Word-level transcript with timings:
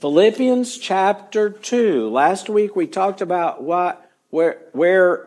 Philippians 0.00 0.78
chapter 0.78 1.50
2. 1.50 2.08
Last 2.08 2.48
week 2.48 2.76
we 2.76 2.86
talked 2.86 3.20
about 3.20 3.64
what, 3.64 4.08
where, 4.30 4.60
where, 4.70 5.26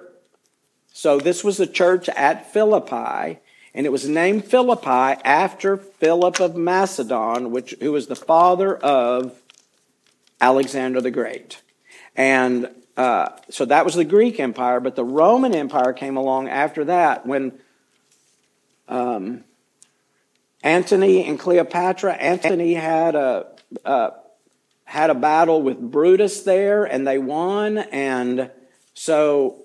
so 0.93 1.19
this 1.19 1.43
was 1.43 1.57
the 1.57 1.67
church 1.67 2.07
at 2.07 2.53
Philippi, 2.53 3.39
and 3.73 3.85
it 3.85 3.91
was 3.91 4.07
named 4.07 4.45
Philippi 4.45 5.21
after 5.25 5.75
Philip 5.75 6.39
of 6.39 6.55
Macedon, 6.55 7.51
which, 7.51 7.75
who 7.81 7.91
was 7.91 8.07
the 8.07 8.15
father 8.15 8.77
of 8.77 9.37
Alexander 10.39 11.01
the 11.01 11.11
Great. 11.11 11.61
And 12.15 12.69
uh, 12.95 13.27
so 13.49 13.65
that 13.65 13.83
was 13.83 13.95
the 13.95 14.05
Greek 14.05 14.39
Empire, 14.39 14.79
but 14.79 14.95
the 14.95 15.03
Roman 15.03 15.53
Empire 15.53 15.91
came 15.91 16.15
along 16.15 16.47
after 16.47 16.85
that 16.85 17.25
when 17.25 17.59
um, 18.87 19.43
Antony 20.63 21.25
and 21.25 21.37
Cleopatra, 21.37 22.13
Antony 22.13 22.75
had 22.75 23.15
a, 23.15 23.47
a 23.83 24.13
had 24.91 25.09
a 25.09 25.15
battle 25.15 25.61
with 25.61 25.79
Brutus 25.79 26.43
there 26.43 26.83
and 26.83 27.07
they 27.07 27.17
won. 27.17 27.77
And 27.77 28.51
so 28.93 29.55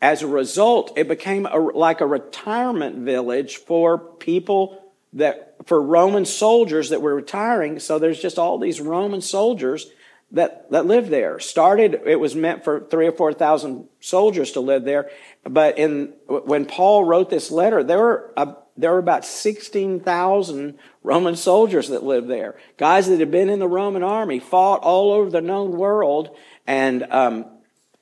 as 0.00 0.22
a 0.22 0.26
result, 0.26 0.94
it 0.96 1.08
became 1.08 1.44
a, 1.44 1.58
like 1.58 2.00
a 2.00 2.06
retirement 2.06 2.96
village 2.96 3.58
for 3.58 3.98
people 3.98 4.82
that, 5.12 5.56
for 5.66 5.82
Roman 5.82 6.24
soldiers 6.24 6.88
that 6.88 7.02
were 7.02 7.14
retiring. 7.14 7.78
So 7.80 7.98
there's 7.98 8.18
just 8.18 8.38
all 8.38 8.56
these 8.56 8.80
Roman 8.80 9.20
soldiers 9.20 9.90
that, 10.30 10.70
that 10.70 10.86
lived 10.86 11.10
there. 11.10 11.38
Started, 11.38 12.00
it 12.06 12.18
was 12.18 12.34
meant 12.34 12.64
for 12.64 12.80
three 12.80 13.08
or 13.08 13.12
4,000 13.12 13.90
soldiers 14.00 14.52
to 14.52 14.60
live 14.60 14.84
there. 14.84 15.10
But 15.44 15.76
in, 15.76 16.14
when 16.26 16.64
Paul 16.64 17.04
wrote 17.04 17.28
this 17.28 17.50
letter, 17.50 17.84
there 17.84 17.98
were 17.98 18.32
a, 18.38 18.56
there 18.78 18.92
were 18.92 18.98
about 18.98 19.24
16,000 19.24 20.78
Roman 21.02 21.34
soldiers 21.34 21.88
that 21.88 22.04
lived 22.04 22.28
there. 22.28 22.56
Guys 22.76 23.08
that 23.08 23.18
had 23.18 23.30
been 23.30 23.50
in 23.50 23.58
the 23.58 23.66
Roman 23.66 24.04
army, 24.04 24.38
fought 24.38 24.82
all 24.82 25.12
over 25.12 25.28
the 25.28 25.40
known 25.40 25.72
world. 25.72 26.34
And 26.64 27.02
um, 27.10 27.46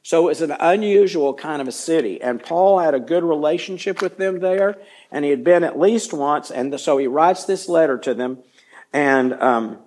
so 0.02 0.24
it 0.24 0.28
was 0.28 0.42
an 0.42 0.54
unusual 0.60 1.32
kind 1.32 1.62
of 1.62 1.66
a 1.66 1.72
city. 1.72 2.20
And 2.20 2.42
Paul 2.42 2.78
had 2.78 2.94
a 2.94 3.00
good 3.00 3.24
relationship 3.24 4.02
with 4.02 4.18
them 4.18 4.40
there. 4.40 4.76
And 5.10 5.24
he 5.24 5.30
had 5.30 5.42
been 5.42 5.64
at 5.64 5.78
least 5.78 6.12
once. 6.12 6.50
And 6.50 6.78
so 6.78 6.98
he 6.98 7.06
writes 7.06 7.44
this 7.44 7.70
letter 7.70 7.96
to 7.98 8.12
them. 8.12 8.40
And 8.92 9.32
um, 9.34 9.78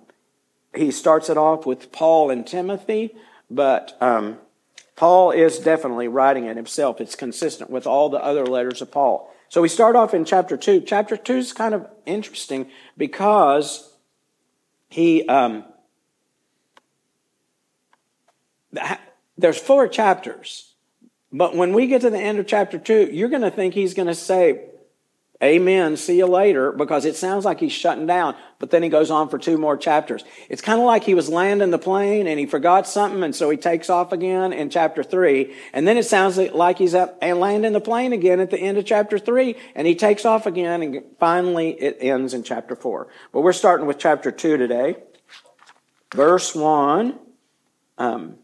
he 0.74 0.90
starts 0.90 1.30
it 1.30 1.38
off 1.38 1.66
with 1.66 1.92
Paul 1.92 2.30
and 2.30 2.44
Timothy. 2.44 3.14
But 3.48 3.96
um, 4.00 4.38
Paul 4.96 5.30
is 5.30 5.60
definitely 5.60 6.08
writing 6.08 6.46
it 6.46 6.56
himself. 6.56 7.00
It's 7.00 7.14
consistent 7.14 7.70
with 7.70 7.86
all 7.86 8.08
the 8.08 8.22
other 8.22 8.44
letters 8.44 8.82
of 8.82 8.90
Paul. 8.90 9.32
So 9.50 9.60
we 9.60 9.68
start 9.68 9.96
off 9.96 10.14
in 10.14 10.24
chapter 10.24 10.56
2. 10.56 10.82
Chapter 10.82 11.16
2 11.16 11.36
is 11.36 11.52
kind 11.52 11.74
of 11.74 11.88
interesting 12.06 12.70
because 12.96 13.92
he, 14.88 15.26
um, 15.26 15.64
there's 19.36 19.58
four 19.58 19.88
chapters. 19.88 20.74
But 21.32 21.56
when 21.56 21.72
we 21.72 21.88
get 21.88 22.00
to 22.02 22.10
the 22.10 22.18
end 22.18 22.38
of 22.38 22.46
chapter 22.46 22.78
2, 22.78 23.10
you're 23.12 23.28
going 23.28 23.42
to 23.42 23.50
think 23.50 23.74
he's 23.74 23.92
going 23.92 24.06
to 24.06 24.14
say, 24.14 24.66
Amen. 25.42 25.96
See 25.96 26.18
you 26.18 26.26
later, 26.26 26.70
because 26.70 27.06
it 27.06 27.16
sounds 27.16 27.46
like 27.46 27.60
he's 27.60 27.72
shutting 27.72 28.06
down. 28.06 28.36
But 28.58 28.70
then 28.70 28.82
he 28.82 28.90
goes 28.90 29.10
on 29.10 29.30
for 29.30 29.38
two 29.38 29.56
more 29.56 29.74
chapters. 29.74 30.22
It's 30.50 30.60
kind 30.60 30.78
of 30.78 30.84
like 30.84 31.02
he 31.02 31.14
was 31.14 31.30
landing 31.30 31.70
the 31.70 31.78
plane 31.78 32.26
and 32.26 32.38
he 32.38 32.44
forgot 32.44 32.86
something, 32.86 33.22
and 33.22 33.34
so 33.34 33.48
he 33.48 33.56
takes 33.56 33.88
off 33.88 34.12
again 34.12 34.52
in 34.52 34.68
chapter 34.68 35.02
three. 35.02 35.54
And 35.72 35.88
then 35.88 35.96
it 35.96 36.04
sounds 36.04 36.36
like 36.36 36.76
he's 36.76 36.94
up 36.94 37.16
and 37.22 37.40
landing 37.40 37.72
the 37.72 37.80
plane 37.80 38.12
again 38.12 38.38
at 38.38 38.50
the 38.50 38.58
end 38.58 38.76
of 38.76 38.84
chapter 38.84 39.18
three, 39.18 39.56
and 39.74 39.86
he 39.86 39.94
takes 39.94 40.26
off 40.26 40.44
again, 40.44 40.82
and 40.82 41.02
finally 41.18 41.70
it 41.70 41.96
ends 42.00 42.34
in 42.34 42.42
chapter 42.42 42.76
four. 42.76 43.08
But 43.32 43.40
we're 43.40 43.54
starting 43.54 43.86
with 43.86 43.98
chapter 43.98 44.30
two 44.30 44.58
today, 44.58 44.96
verse 46.14 46.54
one. 46.54 47.18
Um, 47.96 48.36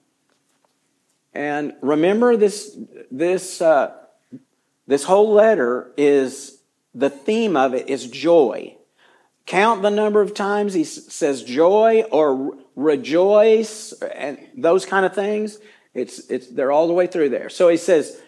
and 1.34 1.74
remember 1.82 2.38
this 2.38 2.74
this 3.10 3.60
uh, 3.60 3.92
this 4.86 5.04
whole 5.04 5.34
letter 5.34 5.92
is 5.98 6.55
the 6.96 7.10
theme 7.10 7.56
of 7.56 7.74
it 7.74 7.90
is 7.90 8.08
joy. 8.08 8.74
Count 9.44 9.82
the 9.82 9.90
number 9.90 10.22
of 10.22 10.34
times 10.34 10.72
he 10.72 10.82
says 10.82 11.44
joy 11.44 12.04
or 12.10 12.56
rejoice 12.74 13.92
and 13.92 14.38
those 14.56 14.86
kind 14.86 15.04
of 15.04 15.14
things. 15.14 15.58
It's, 15.94 16.18
it's, 16.30 16.48
they're 16.48 16.72
all 16.72 16.88
the 16.88 16.94
way 16.94 17.06
through 17.06 17.28
there. 17.28 17.50
So 17.50 17.68
he 17.68 17.76
says, 17.76 18.18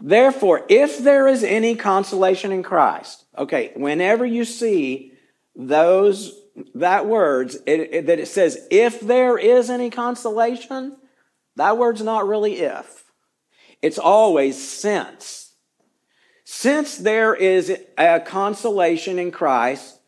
therefore, 0.00 0.64
if 0.68 0.98
there 0.98 1.26
is 1.26 1.42
any 1.42 1.74
consolation 1.74 2.52
in 2.52 2.62
Christ, 2.62 3.24
okay, 3.36 3.72
whenever 3.74 4.24
you 4.24 4.44
see 4.44 5.12
those, 5.56 6.40
that 6.76 7.06
words, 7.06 7.56
it, 7.66 7.80
it, 7.92 8.06
that 8.06 8.20
it 8.20 8.28
says, 8.28 8.66
if 8.70 9.00
there 9.00 9.36
is 9.36 9.70
any 9.70 9.90
consolation, 9.90 10.96
that 11.56 11.76
word's 11.76 12.02
not 12.02 12.28
really 12.28 12.60
if. 12.60 13.04
It's 13.82 13.98
always 13.98 14.56
since. 14.56 15.41
Since 16.54 16.98
there 16.98 17.34
is 17.34 17.74
a 17.96 18.20
consolation 18.20 19.18
in 19.18 19.30
Christ, 19.30 20.00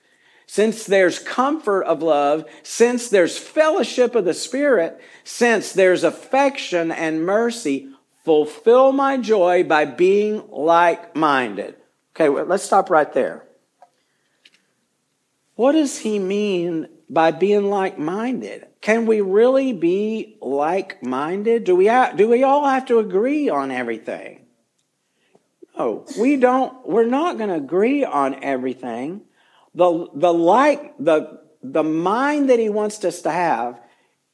since 0.44 0.84
there's 0.84 1.18
comfort 1.18 1.84
of 1.84 2.02
love, 2.02 2.44
since 2.62 3.08
there's 3.08 3.38
fellowship 3.38 4.14
of 4.14 4.26
the 4.26 4.34
Spirit, 4.34 5.00
since 5.24 5.72
there's 5.72 6.04
affection 6.04 6.92
and 6.92 7.24
mercy, 7.24 7.88
fulfill 8.24 8.92
my 8.92 9.16
joy 9.16 9.64
by 9.64 9.86
being 9.86 10.42
like 10.50 11.16
minded. 11.16 11.76
Okay, 12.14 12.28
let's 12.28 12.64
stop 12.64 12.90
right 12.90 13.10
there. 13.14 13.46
What 15.54 15.72
does 15.72 16.00
he 16.00 16.18
mean 16.18 16.88
by 17.08 17.30
being 17.30 17.70
like 17.70 17.98
minded? 17.98 18.66
Can 18.82 19.06
we 19.06 19.22
really 19.22 19.72
be 19.72 20.36
like 20.42 21.02
minded? 21.02 21.64
Do 21.64 21.74
we, 21.74 21.90
do 22.16 22.28
we 22.28 22.42
all 22.42 22.68
have 22.68 22.84
to 22.88 22.98
agree 22.98 23.48
on 23.48 23.70
everything? 23.70 24.43
We 26.18 26.36
don't, 26.36 26.86
we're 26.86 27.06
not 27.06 27.36
going 27.36 27.50
to 27.50 27.56
agree 27.56 28.04
on 28.04 28.42
everything. 28.44 29.22
The, 29.74 30.08
the 30.14 30.32
like, 30.32 30.96
the, 30.98 31.40
the 31.62 31.82
mind 31.82 32.50
that 32.50 32.58
he 32.58 32.68
wants 32.68 33.04
us 33.04 33.22
to 33.22 33.30
have, 33.30 33.80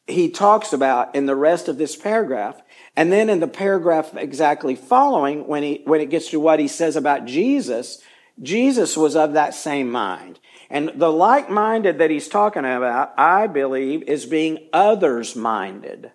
he 0.07 0.31
talks 0.31 0.73
about 0.73 1.15
in 1.15 1.27
the 1.27 1.37
rest 1.37 1.69
of 1.69 1.79
this 1.79 1.97
paragraph. 1.97 2.61
And 2.97 3.13
then 3.13 3.31
in 3.31 3.41
the 3.41 3.49
paragraph 3.49 4.15
exactly 4.17 4.75
following, 4.75 5.47
when 5.47 5.63
he, 5.63 5.83
when 5.85 6.01
it 6.01 6.11
gets 6.11 6.31
to 6.31 6.41
what 6.41 6.59
he 6.59 6.69
says 6.69 6.97
about 6.97 7.25
Jesus, 7.25 8.03
Jesus 8.43 8.97
was 8.97 9.17
of 9.17 9.35
that 9.35 9.55
same 9.55 9.91
mind. 9.91 10.41
And 10.69 10.93
the 10.97 11.11
like-minded 11.11 11.99
that 11.99 12.11
he's 12.11 12.29
talking 12.29 12.65
about, 12.65 13.15
I 13.17 13.47
believe, 13.47 14.03
is 14.03 14.27
being 14.27 14.69
others-minded. 14.73 16.13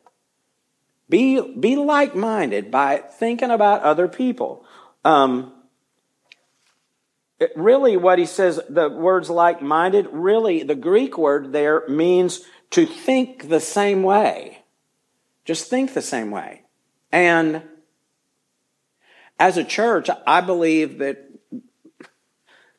Be, 1.07 1.55
be 1.59 1.75
like-minded 1.75 2.71
by 2.71 2.97
thinking 2.97 3.51
about 3.51 3.83
other 3.83 4.07
people. 4.07 4.64
Um, 5.05 5.53
really, 7.55 7.95
what 7.95 8.19
he 8.19 8.25
says, 8.25 8.59
the 8.67 8.89
words 8.89 9.29
like 9.29 9.61
minded, 9.61 10.07
really, 10.11 10.63
the 10.63 10.75
Greek 10.75 11.17
word 11.17 11.53
there 11.53 11.87
means 11.87 12.41
to 12.71 12.85
think 12.85 13.47
the 13.49 13.59
same 13.59 14.03
way. 14.03 14.63
Just 15.45 15.69
think 15.69 15.93
the 15.93 16.01
same 16.01 16.31
way. 16.31 16.63
And 17.11 17.61
as 19.39 19.57
a 19.57 19.63
church, 19.63 20.09
I 20.25 20.41
believe 20.41 20.97
that, 20.97 21.29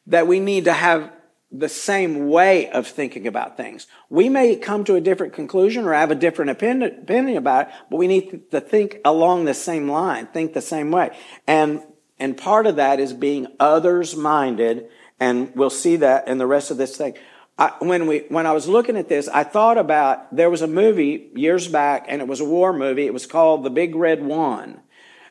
that 0.09 0.27
we 0.27 0.41
need 0.41 0.65
to 0.65 0.73
have 0.73 1.13
the 1.53 1.69
same 1.69 2.29
way 2.29 2.69
of 2.71 2.89
thinking 2.89 3.29
about 3.29 3.57
things. 3.57 3.87
We 4.11 4.29
may 4.29 4.57
come 4.57 4.83
to 4.85 4.97
a 4.97 5.01
different 5.01 5.33
conclusion 5.33 5.85
or 5.85 5.93
have 5.93 6.11
a 6.11 6.17
different 6.17 6.51
opinion 6.51 7.37
about 7.37 7.69
it, 7.69 7.75
but 7.89 7.99
we 7.99 8.09
need 8.09 8.51
to 8.51 8.61
think 8.61 8.99
along 9.05 9.45
the 9.45 9.55
same 9.55 9.89
line, 9.89 10.27
think 10.27 10.55
the 10.55 10.61
same 10.61 10.91
way. 10.91 11.17
And 11.47 11.83
and 12.19 12.37
part 12.37 12.67
of 12.67 12.77
that 12.77 13.01
is 13.01 13.13
being 13.13 13.47
others 13.61 14.17
minded. 14.17 14.89
And 15.21 15.55
we'll 15.55 15.71
see 15.71 15.97
that 15.97 16.29
in 16.29 16.39
the 16.39 16.47
rest 16.47 16.71
of 16.71 16.77
this 16.77 16.97
thing. 16.97 17.15
I, 17.59 17.73
when 17.79 18.07
we, 18.07 18.21
when 18.29 18.47
I 18.47 18.53
was 18.53 18.69
looking 18.69 18.97
at 18.97 19.09
this, 19.09 19.29
I 19.29 19.45
thought 19.45 19.79
about, 19.79 20.35
there 20.35 20.51
was 20.51 20.63
a 20.63 20.67
movie 20.67 21.31
years 21.35 21.69
back 21.69 22.05
and 22.09 22.21
it 22.21 22.29
was 22.29 22.41
a 22.41 22.45
war 22.45 22.73
movie. 22.73 23.07
It 23.07 23.15
was 23.15 23.27
called 23.27 23.65
The 23.65 23.71
Big 23.71 23.95
Red 23.95 24.23
One. 24.23 24.81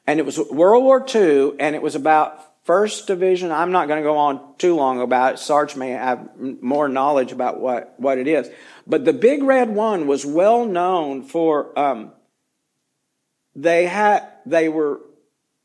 And 0.08 0.20
it 0.20 0.26
was 0.26 0.40
World 0.40 0.84
War 0.84 1.06
II 1.14 1.54
and 1.60 1.76
it 1.76 1.82
was 1.82 1.96
about 1.96 2.42
First 2.64 3.06
Division. 3.06 3.52
I'm 3.52 3.72
not 3.72 3.88
going 3.88 4.02
to 4.02 4.08
go 4.08 4.18
on 4.18 4.56
too 4.58 4.76
long 4.76 5.02
about 5.02 5.36
it. 5.36 5.40
Sarge 5.40 5.76
may 5.76 5.92
have 5.92 6.30
more 6.36 6.90
knowledge 6.90 7.32
about 7.32 7.60
what, 7.60 7.94
what 7.98 8.18
it 8.18 8.28
is. 8.28 8.50
But 8.88 9.06
the 9.06 9.14
Big 9.14 9.44
Red 9.44 9.70
One 9.70 10.08
was 10.08 10.26
well 10.26 10.66
known 10.66 11.22
for, 11.24 11.78
um, 11.78 12.12
they 13.56 13.86
had, 13.86 14.28
they 14.48 14.68
were 14.68 15.00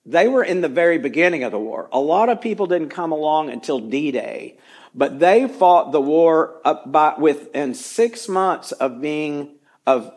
they 0.07 0.29
were 0.29 0.43
in 0.43 0.61
the 0.61 0.69
very 0.69 0.99
beginning 0.99 1.45
of 1.45 1.53
the 1.53 1.59
war. 1.59 1.89
A 1.93 2.01
lot 2.01 2.29
of 2.29 2.41
people 2.41 2.67
didn't 2.67 2.89
come 2.89 3.13
along 3.13 3.51
until 3.51 3.79
D-Day, 3.79 4.59
but 4.95 5.19
they 5.19 5.47
fought 5.47 5.93
the 5.93 6.01
war 6.01 6.61
up 6.65 6.91
by, 6.91 7.15
within 7.19 7.75
six 7.75 8.29
months 8.29 8.73
of 8.73 9.01
being, 9.01 9.57
of, 9.87 10.13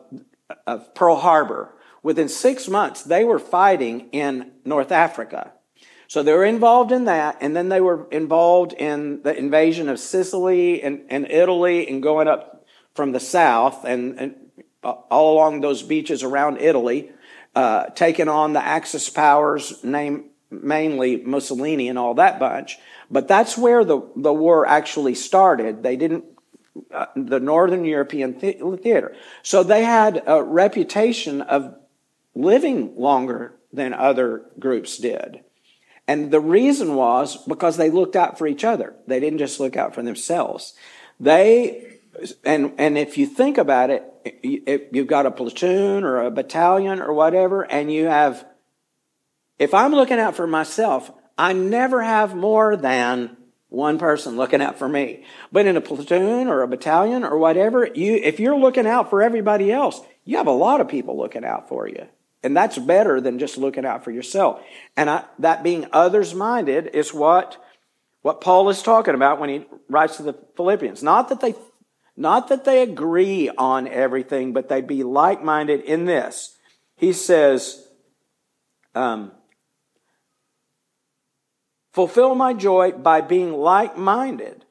of 0.66 0.94
Pearl 0.96 1.18
Harbor. 1.18 1.74
Within 2.02 2.28
six 2.28 2.68
months, 2.68 3.04
they 3.04 3.24
were 3.24 3.40
fighting 3.40 4.10
in 4.12 4.52
North 4.66 4.92
Africa. 4.92 5.54
So 6.08 6.22
they 6.22 6.34
were 6.34 6.46
involved 6.46 6.92
in 6.92 7.06
that, 7.06 7.38
and 7.42 7.56
then 7.56 7.70
they 7.70 7.82
were 7.82 8.08
involved 8.12 8.74
in 8.74 9.24
the 9.24 9.36
invasion 9.36 9.90
of 9.90 10.00
Sicily 10.00 10.84
and, 10.84 11.02
and 11.10 11.30
Italy 11.30 11.88
and 11.88 12.04
going 12.04 12.28
up 12.28 12.66
from 12.94 13.14
the 13.14 13.20
south 13.20 13.84
and, 13.86 14.20
and 14.20 14.36
uh, 14.84 14.92
all 15.10 15.34
along 15.34 15.62
those 15.62 15.82
beaches 15.82 16.22
around 16.22 16.58
Italy, 16.58 17.12
uh, 17.56 17.86
taking 17.88 18.28
on 18.28 18.54
the 18.54 18.64
Axis 18.64 19.10
powers, 19.10 19.84
name, 19.84 20.26
mainly 20.50 21.18
Mussolini 21.18 21.90
and 21.90 22.00
all 22.00 22.16
that 22.16 22.40
bunch. 22.40 22.78
But 23.10 23.28
that's 23.28 23.58
where 23.58 23.84
the, 23.84 24.02
the 24.16 24.34
war 24.34 24.66
actually 24.66 25.16
started. 25.16 25.84
They 25.84 25.96
didn't, 25.96 26.26
uh, 26.92 27.08
the 27.16 27.40
Northern 27.40 27.86
European 27.86 28.34
theater. 28.34 29.16
So 29.44 29.64
they 29.64 29.84
had 29.84 30.24
a 30.26 30.42
reputation 30.44 31.42
of 31.42 31.76
living 32.36 32.96
longer 32.98 33.54
than 33.72 33.94
other 33.94 34.46
groups 34.60 34.98
did. 34.98 35.44
And 36.08 36.32
the 36.32 36.40
reason 36.40 36.96
was 36.96 37.38
because 37.46 37.78
they 37.78 37.90
looked 37.90 38.16
out 38.16 38.38
for 38.38 38.48
each 38.48 38.64
other. 38.64 38.94
They 39.08 39.20
didn't 39.20 39.40
just 39.40 39.60
look 39.60 39.78
out 39.78 39.96
for 39.96 40.02
themselves. 40.02 40.74
They, 41.20 42.00
and, 42.44 42.74
and 42.78 42.98
if 42.98 43.18
you 43.18 43.26
think 43.26 43.58
about 43.58 43.90
it, 43.90 44.04
you've 44.42 45.08
got 45.08 45.26
a 45.26 45.32
platoon 45.32 46.04
or 46.04 46.22
a 46.22 46.32
battalion 46.32 47.02
or 47.02 47.14
whatever, 47.14 47.64
and 47.64 47.92
you 47.92 48.06
have, 48.06 48.46
if 49.60 49.74
I'm 49.74 49.94
looking 49.94 50.20
out 50.20 50.36
for 50.36 50.48
myself, 50.48 51.12
I 51.38 51.54
never 51.54 52.02
have 52.02 52.36
more 52.36 52.76
than 52.76 53.38
one 53.70 53.98
person 53.98 54.36
looking 54.36 54.62
out 54.62 54.78
for 54.78 54.88
me. 54.88 55.26
But 55.52 55.66
in 55.66 55.78
a 55.78 55.82
platoon 55.82 56.48
or 56.48 56.62
a 56.62 56.68
battalion 56.68 57.24
or 57.24 57.38
whatever, 57.38 57.88
you, 57.88 58.16
if 58.16 58.40
you're 58.40 58.58
looking 58.58 58.86
out 58.86 59.10
for 59.10 59.22
everybody 59.24 59.72
else, 59.72 60.00
you 60.26 60.38
have 60.38 60.48
a 60.48 60.52
lot 60.52 60.80
of 60.80 60.88
people 60.88 61.18
looking 61.18 61.44
out 61.44 61.68
for 61.68 61.88
you. 61.88 62.08
And 62.44 62.56
that's 62.56 62.78
better 62.78 63.20
than 63.20 63.40
just 63.40 63.58
looking 63.58 63.86
out 63.86 64.04
for 64.04 64.12
yourself. 64.12 64.62
And 64.96 65.10
I, 65.10 65.26
that 65.40 65.64
being 65.64 65.88
others 65.92 66.36
minded 66.36 66.92
is 66.94 67.14
what, 67.14 67.58
what 68.22 68.42
Paul 68.42 68.70
is 68.70 68.84
talking 68.84 69.16
about 69.16 69.40
when 69.40 69.50
he 69.50 69.66
writes 69.90 70.18
to 70.18 70.24
the 70.24 70.38
Philippians. 70.56 71.02
Not 71.02 71.30
that 71.30 71.42
they, 71.42 71.56
not 72.16 72.48
that 72.50 72.64
they 72.66 72.84
agree 72.84 73.50
on 73.50 73.88
everything, 73.88 74.54
but 74.54 74.70
they 74.70 74.82
be 74.82 75.04
like 75.04 75.44
minded 75.44 75.82
in 75.82 76.06
this. 76.06 76.58
He 76.96 77.12
says, 77.12 77.88
um, 78.94 79.32
fulfill 81.92 82.36
my 82.36 82.54
joy 82.54 82.92
by 82.92 83.22
being 83.22 83.54
like 83.54 83.98
minded, 83.98 84.66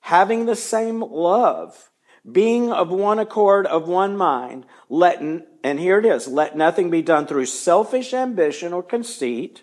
having 0.00 0.46
the 0.46 0.56
same 0.56 1.00
love, 1.00 1.90
being 2.30 2.72
of 2.72 2.90
one 2.90 3.18
accord, 3.18 3.66
of 3.66 3.88
one 3.88 4.16
mind. 4.16 4.66
Let, 4.88 5.20
and 5.20 5.80
here 5.80 5.98
it 5.98 6.04
is, 6.04 6.26
let 6.26 6.56
nothing 6.56 6.90
be 6.90 7.02
done 7.02 7.26
through 7.26 7.46
selfish 7.46 8.12
ambition 8.12 8.72
or 8.72 8.82
conceit, 8.82 9.62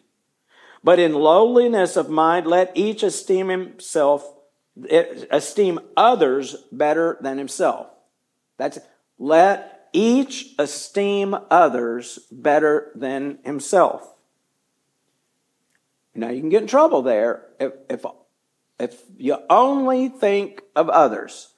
but 0.83 1.00
in 1.00 1.13
lowliness 1.13 1.98
of 1.98 2.09
mind, 2.09 2.48
let 2.48 2.71
each 2.75 3.03
esteem 3.03 3.50
himself, 3.50 4.34
esteem 5.31 5.80
others 5.95 6.56
better 6.72 7.18
than 7.22 7.38
himself. 7.38 7.88
That's, 8.57 8.80
let 9.18 9.89
each 9.94 10.54
esteem 10.60 11.36
others 11.50 12.19
better 12.31 12.92
than 12.95 13.39
himself. 13.44 14.13
Now 16.13 16.30
you 16.30 16.39
can 16.39 16.50
get 16.50 16.62
in 16.62 16.68
trouble 16.68 17.01
there 17.01 17.45
if, 17.60 17.74
if, 17.89 18.06
if 18.80 19.01
you 19.18 19.38
only 19.50 20.10
think 20.10 20.62
of 20.75 20.89
others 20.89 21.50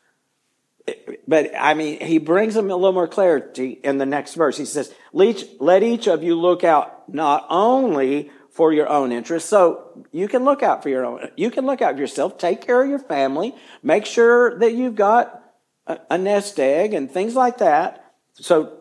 but 1.27 1.51
I 1.57 1.73
mean, 1.73 1.99
he 1.99 2.17
brings 2.17 2.53
them 2.53 2.71
a 2.71 2.75
little 2.75 2.93
more 2.93 3.07
clarity 3.07 3.79
in 3.83 3.97
the 3.97 4.05
next 4.05 4.35
verse. 4.35 4.57
He 4.57 4.65
says, 4.65 4.93
let 5.11 5.83
each 5.83 6.07
of 6.07 6.23
you 6.23 6.35
look 6.35 6.63
out 6.63 7.13
not 7.13 7.45
only 7.49 8.31
for 8.57 8.73
your 8.73 8.89
own 8.89 9.11
interest. 9.11 9.47
So 9.47 10.05
you 10.11 10.27
can 10.27 10.43
look 10.43 10.63
out 10.63 10.81
for 10.81 10.89
your 10.89 11.05
own, 11.05 11.29
you 11.37 11.51
can 11.51 11.67
look 11.67 11.81
out 11.81 11.93
for 11.93 12.01
yourself, 12.01 12.39
take 12.39 12.59
care 12.59 12.83
of 12.83 12.89
your 12.89 12.99
family, 12.99 13.53
make 13.83 14.05
sure 14.05 14.57
that 14.57 14.73
you've 14.73 14.95
got 14.95 15.43
a, 15.85 15.99
a 16.09 16.17
nest 16.17 16.59
egg 16.59 16.95
and 16.95 17.09
things 17.09 17.35
like 17.35 17.59
that. 17.59 18.03
So 18.33 18.73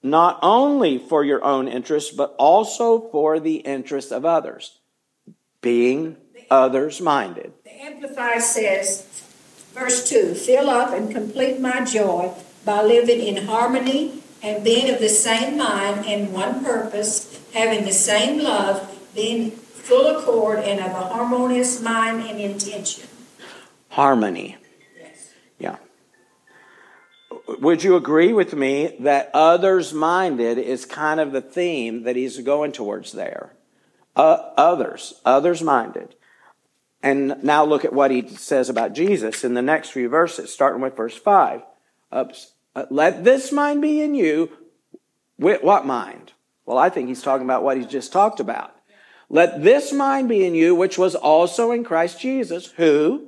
not 0.00 0.38
only 0.42 0.98
for 0.98 1.24
your 1.24 1.44
own 1.44 1.66
interest, 1.66 2.16
but 2.16 2.36
also 2.38 3.10
for 3.10 3.40
the 3.40 3.56
interest 3.56 4.12
of 4.12 4.24
others, 4.24 4.78
being 5.60 6.16
others 6.48 7.00
minded. 7.00 7.52
The 7.64 7.82
Amplified 7.82 8.42
says, 8.42 9.22
Verse 9.72 10.08
2 10.08 10.34
Fill 10.34 10.70
up 10.70 10.94
and 10.94 11.10
complete 11.10 11.60
my 11.60 11.84
joy 11.84 12.32
by 12.64 12.80
living 12.82 13.20
in 13.20 13.46
harmony 13.46 14.22
and 14.44 14.62
being 14.62 14.92
of 14.92 15.00
the 15.00 15.08
same 15.08 15.56
mind 15.56 16.04
and 16.04 16.32
one 16.32 16.62
purpose, 16.62 17.40
having 17.54 17.86
the 17.86 17.92
same 17.92 18.40
love, 18.40 18.83
being 19.14 19.50
full 19.50 20.16
accord 20.16 20.60
and 20.60 20.80
of 20.80 20.90
a 20.90 21.06
harmonious 21.06 21.80
mind 21.80 22.22
and 22.22 22.40
intention. 22.40 23.08
Harmony. 23.90 24.56
Yes. 24.98 25.30
Yeah. 25.58 25.76
Would 27.46 27.84
you 27.84 27.96
agree 27.96 28.32
with 28.32 28.54
me 28.54 28.96
that 29.00 29.30
others 29.34 29.92
minded 29.92 30.58
is 30.58 30.84
kind 30.84 31.20
of 31.20 31.32
the 31.32 31.42
theme 31.42 32.04
that 32.04 32.16
he's 32.16 32.40
going 32.40 32.72
towards 32.72 33.12
there? 33.12 33.52
Uh, 34.16 34.52
others, 34.56 35.20
others 35.24 35.62
minded. 35.62 36.14
And 37.02 37.42
now 37.42 37.64
look 37.64 37.84
at 37.84 37.92
what 37.92 38.10
he 38.10 38.26
says 38.28 38.70
about 38.70 38.94
Jesus 38.94 39.44
in 39.44 39.52
the 39.52 39.60
next 39.60 39.90
few 39.90 40.08
verses, 40.08 40.50
starting 40.50 40.80
with 40.80 40.96
verse 40.96 41.16
5. 41.16 41.62
Uh, 42.10 42.24
let 42.90 43.24
this 43.24 43.52
mind 43.52 43.82
be 43.82 44.00
in 44.00 44.14
you. 44.14 44.50
What 45.36 45.84
mind? 45.84 46.32
Well, 46.64 46.78
I 46.78 46.88
think 46.88 47.08
he's 47.08 47.22
talking 47.22 47.44
about 47.44 47.62
what 47.62 47.76
he's 47.76 47.86
just 47.86 48.12
talked 48.12 48.40
about. 48.40 48.73
Let 49.34 49.64
this 49.64 49.92
mind 49.92 50.28
be 50.28 50.46
in 50.46 50.54
you, 50.54 50.74
which 50.74 50.96
was 50.96 51.14
also 51.14 51.72
in 51.72 51.82
Christ 51.82 52.20
Jesus, 52.20 52.66
who, 52.72 53.26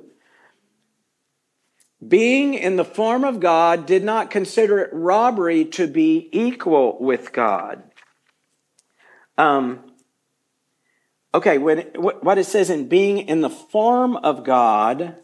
being 2.05 2.53
in 2.53 2.77
the 2.77 2.85
form 2.85 3.23
of 3.23 3.41
God, 3.41 3.85
did 3.85 4.03
not 4.03 4.31
consider 4.31 4.79
it 4.79 4.89
robbery 4.93 5.65
to 5.65 5.85
be 5.85 6.29
equal 6.31 6.97
with 6.99 7.33
God. 7.33 7.83
Um, 9.37 9.87
Okay, 11.33 11.59
when, 11.59 11.79
what 11.97 12.39
it 12.39 12.45
says 12.45 12.71
in 12.71 12.87
being 12.87 13.19
in 13.19 13.41
the 13.41 13.49
form 13.49 14.15
of 14.15 14.43
God, 14.43 15.17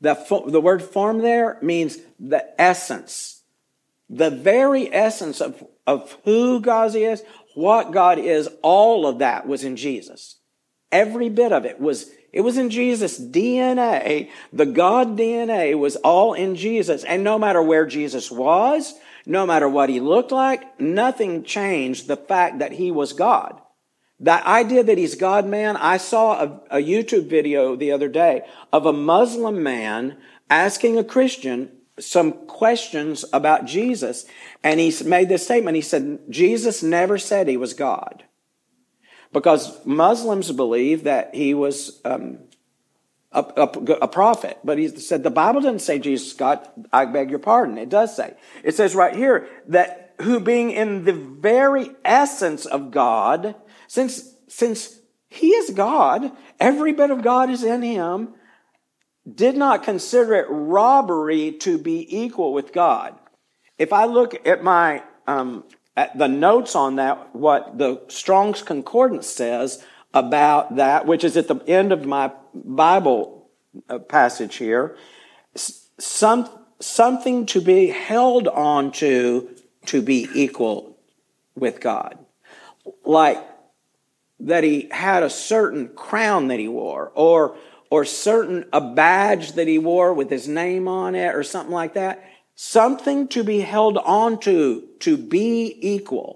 the, 0.00 0.14
the 0.48 0.60
word 0.60 0.82
form 0.82 1.18
there 1.18 1.56
means 1.62 1.96
the 2.18 2.60
essence. 2.60 3.42
The 4.10 4.28
very 4.28 4.92
essence 4.92 5.40
of, 5.40 5.66
of 5.86 6.18
who 6.24 6.60
God 6.60 6.94
is, 6.94 7.22
what 7.54 7.92
God 7.92 8.18
is, 8.18 8.48
all 8.62 9.06
of 9.06 9.18
that 9.18 9.46
was 9.46 9.64
in 9.64 9.76
Jesus. 9.76 10.36
Every 10.92 11.28
bit 11.28 11.52
of 11.52 11.64
it 11.64 11.80
was, 11.80 12.10
it 12.32 12.42
was 12.42 12.56
in 12.56 12.70
Jesus' 12.70 13.20
DNA. 13.20 14.30
The 14.52 14.66
God 14.66 15.16
DNA 15.16 15.76
was 15.78 15.96
all 15.96 16.34
in 16.34 16.56
Jesus. 16.56 17.04
And 17.04 17.24
no 17.24 17.38
matter 17.38 17.62
where 17.62 17.86
Jesus 17.86 18.30
was, 18.30 18.94
no 19.26 19.46
matter 19.46 19.68
what 19.68 19.88
he 19.88 20.00
looked 20.00 20.32
like, 20.32 20.80
nothing 20.80 21.44
changed 21.44 22.06
the 22.06 22.16
fact 22.16 22.58
that 22.58 22.72
he 22.72 22.90
was 22.90 23.12
God. 23.12 23.60
That 24.20 24.46
idea 24.46 24.84
that 24.84 24.98
he's 24.98 25.16
God 25.16 25.46
man, 25.46 25.76
I 25.76 25.96
saw 25.96 26.40
a, 26.40 26.78
a, 26.78 26.82
YouTube 26.82 27.28
video 27.28 27.74
the 27.74 27.90
other 27.90 28.08
day 28.08 28.42
of 28.72 28.86
a 28.86 28.92
Muslim 28.92 29.62
man 29.62 30.16
asking 30.48 30.96
a 30.96 31.04
Christian 31.04 31.70
some 31.98 32.32
questions 32.46 33.24
about 33.32 33.66
Jesus. 33.66 34.26
And 34.62 34.80
he 34.80 34.92
made 35.04 35.28
this 35.28 35.44
statement. 35.44 35.76
He 35.76 35.82
said, 35.82 36.18
Jesus 36.28 36.82
never 36.82 37.18
said 37.18 37.48
he 37.48 37.56
was 37.56 37.74
God. 37.74 38.24
Because 39.32 39.84
Muslims 39.84 40.50
believe 40.52 41.04
that 41.04 41.34
he 41.34 41.54
was 41.54 42.00
um, 42.04 42.38
a, 43.32 43.40
a, 43.56 43.62
a, 44.02 44.08
prophet. 44.08 44.58
But 44.62 44.78
he 44.78 44.88
said, 44.88 45.24
the 45.24 45.30
Bible 45.30 45.60
doesn't 45.60 45.80
say 45.80 45.98
Jesus 45.98 46.32
God. 46.32 46.66
I 46.92 47.04
beg 47.06 47.30
your 47.30 47.40
pardon. 47.40 47.76
It 47.78 47.88
does 47.88 48.14
say. 48.14 48.34
It 48.62 48.76
says 48.76 48.94
right 48.94 49.14
here 49.14 49.48
that 49.68 50.14
who 50.22 50.38
being 50.38 50.70
in 50.70 51.04
the 51.04 51.12
very 51.12 51.90
essence 52.04 52.64
of 52.64 52.92
God, 52.92 53.56
since, 53.88 54.34
since 54.46 55.00
he 55.28 55.48
is 55.48 55.70
God, 55.70 56.30
every 56.60 56.92
bit 56.92 57.10
of 57.10 57.22
God 57.22 57.50
is 57.50 57.64
in 57.64 57.82
him, 57.82 58.34
did 59.32 59.56
not 59.56 59.82
consider 59.82 60.34
it 60.34 60.46
robbery 60.48 61.52
to 61.52 61.78
be 61.78 62.06
equal 62.14 62.52
with 62.52 62.72
God. 62.72 63.18
If 63.78 63.92
I 63.92 64.04
look 64.04 64.46
at 64.46 64.62
my, 64.62 65.02
um, 65.26 65.64
at 65.96 66.16
the 66.16 66.28
notes 66.28 66.74
on 66.76 66.96
that, 66.96 67.34
what 67.34 67.78
the 67.78 68.02
Strong's 68.08 68.62
Concordance 68.62 69.26
says 69.26 69.84
about 70.12 70.76
that, 70.76 71.06
which 71.06 71.24
is 71.24 71.36
at 71.36 71.48
the 71.48 71.56
end 71.66 71.92
of 71.92 72.04
my 72.04 72.32
Bible 72.54 73.48
uh, 73.88 73.98
passage 73.98 74.56
here, 74.56 74.96
some, 75.56 76.48
something 76.80 77.46
to 77.46 77.60
be 77.60 77.88
held 77.88 78.46
on 78.48 78.92
to 78.92 79.48
to 79.86 80.00
be 80.00 80.28
equal 80.34 80.96
with 81.54 81.80
God. 81.80 82.18
Like 83.04 83.38
that 84.40 84.64
he 84.64 84.88
had 84.90 85.22
a 85.22 85.30
certain 85.30 85.88
crown 85.88 86.48
that 86.48 86.58
he 86.58 86.68
wore 86.68 87.12
or 87.14 87.56
or 87.94 88.04
certain 88.04 88.64
a 88.72 88.80
badge 88.80 89.52
that 89.52 89.68
he 89.68 89.78
wore 89.78 90.12
with 90.12 90.28
his 90.36 90.48
name 90.48 90.88
on 90.88 91.14
it 91.14 91.32
or 91.34 91.44
something 91.44 91.74
like 91.82 91.94
that 91.94 92.24
something 92.56 93.28
to 93.28 93.44
be 93.44 93.60
held 93.60 93.98
on 93.98 94.38
to 94.38 94.88
to 95.00 95.16
be 95.16 95.76
equal. 95.80 96.30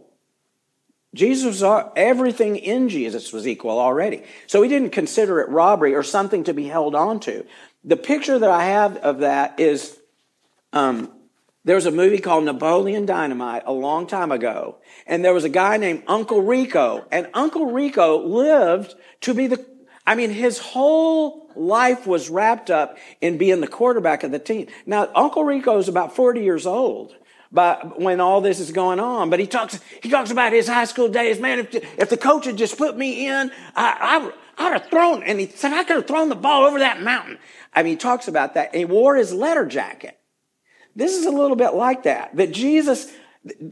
Jesus 1.14 1.62
everything 1.96 2.56
in 2.56 2.88
jesus 2.88 3.32
was 3.32 3.46
equal 3.46 3.78
already. 3.78 4.22
So 4.46 4.62
he 4.62 4.68
didn't 4.68 4.90
consider 4.90 5.40
it 5.40 5.48
robbery 5.48 5.94
or 5.94 6.04
something 6.04 6.44
to 6.44 6.54
be 6.54 6.68
held 6.76 6.94
on 6.94 7.20
to. 7.20 7.44
The 7.84 7.96
picture 7.96 8.38
that 8.38 8.50
i 8.50 8.64
have 8.64 8.96
of 8.98 9.18
that 9.20 9.58
is 9.58 9.98
Um, 10.72 11.10
there 11.64 11.76
was 11.76 11.86
a 11.86 11.90
movie 11.90 12.18
called 12.18 12.44
Napoleon 12.44 13.04
Dynamite 13.06 13.64
a 13.66 13.72
long 13.72 14.06
time 14.06 14.32
ago, 14.32 14.78
and 15.06 15.24
there 15.24 15.34
was 15.34 15.44
a 15.44 15.50
guy 15.50 15.76
named 15.76 16.02
Uncle 16.06 16.42
Rico, 16.42 17.06
and 17.10 17.28
Uncle 17.34 17.66
Rico 17.72 18.06
lived 18.24 18.94
to 19.22 19.34
be 19.34 19.48
the, 19.48 19.66
I 20.06 20.14
mean, 20.14 20.30
his 20.30 20.58
whole 20.58 21.47
life 21.58 22.06
was 22.06 22.30
wrapped 22.30 22.70
up 22.70 22.96
in 23.20 23.38
being 23.38 23.60
the 23.60 23.68
quarterback 23.68 24.22
of 24.22 24.30
the 24.30 24.38
team. 24.38 24.66
Now, 24.86 25.08
Uncle 25.14 25.44
Rico 25.44 25.78
is 25.78 25.88
about 25.88 26.14
40 26.14 26.42
years 26.42 26.66
old. 26.66 27.14
But 27.50 27.98
when 27.98 28.20
all 28.20 28.40
this 28.40 28.60
is 28.60 28.72
going 28.72 29.00
on, 29.00 29.30
but 29.30 29.40
he 29.40 29.46
talks, 29.46 29.80
he 30.02 30.10
talks 30.10 30.30
about 30.30 30.52
his 30.52 30.68
high 30.68 30.84
school 30.84 31.08
days. 31.08 31.40
Man, 31.40 31.60
if, 31.60 31.74
if 31.74 32.10
the 32.10 32.16
coach 32.18 32.44
had 32.44 32.58
just 32.58 32.76
put 32.76 32.96
me 32.96 33.26
in, 33.26 33.50
I, 33.74 34.30
I, 34.58 34.66
I'd 34.66 34.72
have 34.74 34.90
thrown, 34.90 35.22
and 35.22 35.40
he 35.40 35.46
said, 35.46 35.72
I 35.72 35.84
could 35.84 35.96
have 35.96 36.06
thrown 36.06 36.28
the 36.28 36.34
ball 36.34 36.66
over 36.66 36.78
that 36.80 37.00
mountain. 37.00 37.38
I 37.72 37.82
mean, 37.82 37.94
he 37.94 37.96
talks 37.96 38.28
about 38.28 38.54
that. 38.54 38.72
And 38.72 38.80
he 38.80 38.84
wore 38.84 39.16
his 39.16 39.32
letter 39.32 39.64
jacket. 39.64 40.18
This 40.94 41.16
is 41.16 41.26
a 41.26 41.30
little 41.30 41.56
bit 41.56 41.74
like 41.74 42.02
that. 42.02 42.36
That 42.36 42.52
Jesus, 42.52 43.10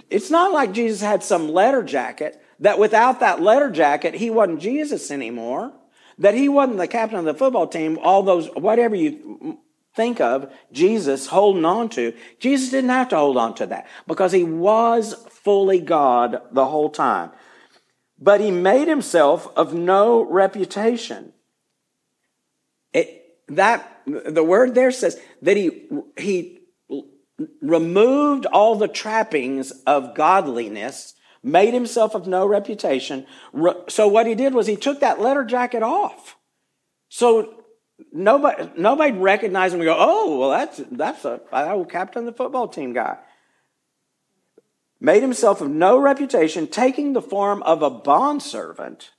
it's 0.09 0.31
not 0.31 0.53
like 0.53 0.73
Jesus 0.73 1.03
had 1.03 1.23
some 1.23 1.49
letter 1.49 1.83
jacket, 1.83 2.41
that 2.61 2.79
without 2.79 3.21
that 3.21 3.43
letter 3.43 3.71
jacket, 3.71 4.15
he 4.15 4.31
wasn't 4.31 4.61
Jesus 4.61 5.11
anymore. 5.11 5.73
That 6.19 6.35
he 6.35 6.49
wasn't 6.49 6.79
the 6.79 6.89
captain 6.89 7.19
of 7.19 7.25
the 7.25 7.35
football 7.35 7.67
team, 7.67 7.99
all 8.03 8.23
those, 8.23 8.49
whatever 8.55 8.95
you 8.95 9.59
think 9.95 10.21
of 10.21 10.53
Jesus 10.73 11.27
holding 11.27 11.65
on 11.65 11.89
to. 11.91 12.15
Jesus 12.39 12.71
didn't 12.71 12.91
have 12.91 13.09
to 13.09 13.17
hold 13.17 13.37
on 13.37 13.55
to 13.57 13.67
that 13.67 13.87
because 14.07 14.33
he 14.33 14.45
was 14.45 15.15
fully 15.31 15.81
God 15.81 16.41
the 16.53 16.67
whole 16.67 16.91
time. 16.91 17.31
But 18.19 18.41
he 18.41 18.51
made 18.51 18.89
himself 18.89 19.49
of 19.57 19.75
no 19.75 20.23
reputation. 20.23 21.33
It, 22.93 23.39
that, 23.49 24.03
the 24.07 24.45
word 24.45 24.75
there 24.75 24.91
says 24.91 25.21
that 25.43 25.57
he, 25.57 25.87
he 26.17 26.61
removed 27.61 28.47
all 28.47 28.77
the 28.77 28.89
trappings 28.89 29.71
of 29.87 30.15
godliness, 30.15 31.15
made 31.47 31.73
himself 31.73 32.15
of 32.17 32.27
no 32.27 32.45
reputation. 32.45 33.25
So 33.89 34.09
what 34.09 34.27
he 34.27 34.35
did 34.35 34.53
was 34.53 34.67
he 34.67 34.77
took 34.77 35.01
that 35.01 35.21
letter 35.21 35.45
jacket 35.45 35.83
off. 35.83 36.37
So 37.09 37.63
nobody, 38.13 38.69
nobody 38.77 39.13
recognized 39.13 39.73
him 39.73 39.81
and 39.81 39.87
go, 39.87 39.97
oh, 39.97 40.39
well, 40.39 40.51
that's, 40.51 40.83
that's 40.91 41.25
a, 41.25 41.41
old 41.53 41.89
captain 41.89 42.27
of 42.27 42.27
the 42.27 42.37
football 42.37 42.67
team 42.67 42.93
guy. 42.93 43.19
Made 44.99 45.23
himself 45.23 45.61
of 45.61 45.71
no 45.71 45.99
reputation, 45.99 46.67
taking 46.67 47.13
the 47.13 47.23
form 47.23 47.63
of 47.63 47.81
a 47.81 47.91
bondservant 47.91 49.13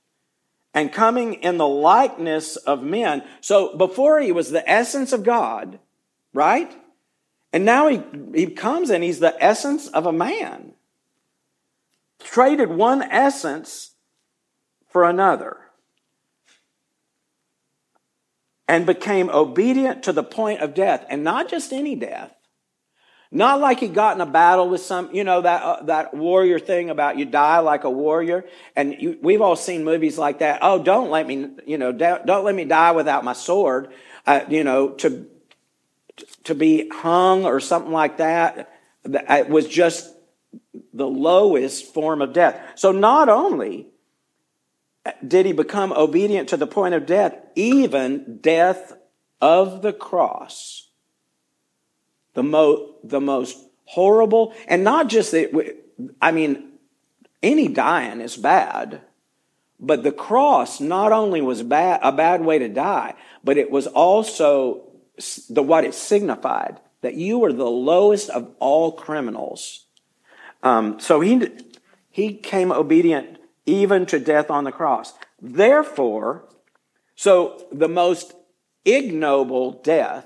and 0.74 0.92
coming 0.92 1.36
in 1.36 1.58
the 1.58 1.68
likeness 1.68 2.58
of 2.58 2.84
men. 2.84 3.24
So 3.40 3.78
before 3.78 4.20
he 4.20 4.34
was 4.34 4.52
the 4.52 4.70
essence 4.70 5.14
of 5.14 5.24
God, 5.24 5.80
right? 6.34 6.76
And 7.54 7.64
now 7.64 7.88
he, 7.88 8.04
he 8.36 8.48
comes 8.48 8.90
and 8.90 9.02
he's 9.02 9.20
the 9.20 9.42
essence 9.42 9.88
of 9.88 10.06
a 10.06 10.12
man. 10.12 10.74
Traded 12.28 12.70
one 12.70 13.04
essence 13.04 13.96
for 14.90 15.06
another. 15.06 15.56
And 18.68 18.86
became 18.86 19.30
obedient 19.30 20.04
to 20.04 20.12
the 20.12 20.26
point 20.26 20.60
of 20.60 20.74
death. 20.74 21.06
And 21.10 21.24
not 21.24 21.50
just 21.50 21.72
any 21.72 21.96
death. 21.96 22.34
Not 23.32 23.62
like 23.62 23.80
he 23.80 23.88
got 23.88 24.18
in 24.18 24.22
a 24.22 24.26
battle 24.26 24.68
with 24.68 24.82
some, 24.82 25.16
you 25.16 25.24
know, 25.24 25.40
that, 25.40 25.64
uh, 25.64 25.84
that 25.84 26.14
warrior 26.14 26.60
thing 26.60 26.90
about 26.90 27.18
you 27.18 27.24
die 27.24 27.60
like 27.60 27.86
a 27.86 27.90
warrior. 27.90 28.44
And 28.76 28.94
you, 29.00 29.18
we've 29.22 29.42
all 29.42 29.56
seen 29.56 29.86
movies 29.86 30.18
like 30.18 30.40
that. 30.40 30.60
Oh, 30.62 30.84
don't 30.84 31.10
let 31.10 31.26
me, 31.28 31.48
you 31.66 31.78
know, 31.78 31.94
don't, 31.94 32.26
don't 32.26 32.44
let 32.44 32.56
me 32.56 32.66
die 32.66 32.92
without 32.92 33.24
my 33.24 33.34
sword. 33.34 33.94
Uh, 34.26 34.42
you 34.50 34.66
know, 34.66 34.90
to 34.90 35.28
to 36.44 36.56
be 36.56 36.90
hung 36.90 37.46
or 37.46 37.62
something 37.62 37.94
like 37.94 38.18
that. 38.18 38.70
It 39.06 39.50
was 39.50 39.66
just 39.68 40.14
the 40.94 41.08
lowest 41.08 41.94
form 41.94 42.22
of 42.22 42.34
death. 42.34 42.60
So 42.76 42.92
not 42.92 43.30
only 43.30 43.88
did 45.26 45.46
he 45.46 45.54
become 45.54 45.92
obedient 45.94 46.50
to 46.50 46.58
the 46.58 46.68
point 46.68 46.94
of 46.94 47.06
death, 47.06 47.36
even 47.56 48.40
death 48.42 48.94
of 49.42 49.82
the 49.82 49.94
cross, 49.94 50.90
the, 52.34 52.44
mo- 52.44 52.96
the 53.04 53.22
most 53.22 53.58
horrible, 53.86 54.54
and 54.68 54.84
not 54.84 55.08
just 55.08 55.32
that, 55.32 55.78
I 56.22 56.32
mean, 56.32 56.74
any 57.42 57.68
dying 57.68 58.22
is 58.22 58.38
bad. 58.38 59.02
But 59.80 60.04
the 60.04 60.12
cross 60.12 60.80
not 60.80 61.12
only 61.12 61.42
was 61.42 61.62
bad, 61.62 62.00
a 62.02 62.12
bad 62.12 62.42
way 62.42 62.60
to 62.60 62.68
die, 62.68 63.14
but 63.44 63.58
it 63.58 63.70
was 63.70 63.88
also 63.88 64.84
the 65.50 65.64
what 65.64 65.84
it 65.84 65.94
signified 65.94 66.80
that 67.02 67.16
you 67.16 67.40
were 67.40 67.54
the 67.54 67.66
lowest 67.66 68.30
of 68.30 68.54
all 68.60 68.92
criminals. 68.92 69.86
Um, 70.68 71.00
so 71.00 71.22
he 71.22 71.48
he 72.10 72.34
came 72.34 72.72
obedient 72.72 73.40
even 73.66 74.06
to 74.08 74.20
death 74.20 74.52
on 74.52 74.64
the 74.66 74.72
cross. 74.72 75.14
Therefore, 75.42 76.46
so 77.16 77.66
the 77.72 77.88
most 77.88 78.34
ignoble 78.84 79.72
death 79.72 80.26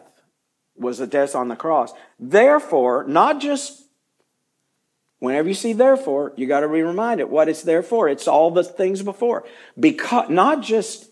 was 0.76 0.98
the 0.98 1.08
death 1.08 1.36
on 1.36 1.48
the 1.48 1.56
cross. 1.56 1.94
Therefore, 2.20 3.06
not 3.08 3.40
just 3.40 3.84
whenever 5.20 5.48
you 5.48 5.54
see 5.54 5.74
therefore, 5.74 6.34
you 6.38 6.48
got 6.48 6.62
to 6.62 6.70
be 6.70 6.82
reminded 6.82 7.26
what 7.26 7.50
it's 7.50 7.64
there 7.64 7.84
for. 7.84 8.10
It's 8.10 8.28
all 8.28 8.50
the 8.52 8.64
things 8.64 9.04
before. 9.04 9.46
Because 9.80 10.30
not 10.30 10.62
just 10.62 11.10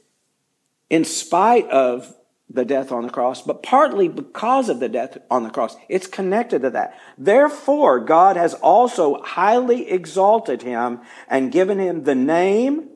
in 0.90 1.06
spite 1.06 1.70
of 1.70 2.16
the 2.52 2.66
death 2.66 2.92
on 2.92 3.04
the 3.04 3.10
cross, 3.10 3.44
but 3.44 3.62
partly 3.62 4.08
because 4.08 4.70
of 4.70 4.80
the 4.80 4.90
death 4.90 5.18
on 5.30 5.44
the 5.44 5.52
cross. 5.52 5.78
It's 5.88 6.08
connected 6.08 6.64
to 6.64 6.72
that. 6.72 7.00
Therefore, 7.18 8.00
God 8.00 8.38
has 8.38 8.56
also 8.56 9.22
highly 9.22 9.90
exalted 9.90 10.64
him 10.64 11.02
and 11.28 11.52
given 11.52 11.78
him 11.78 12.04
the 12.04 12.16
name. 12.16 12.90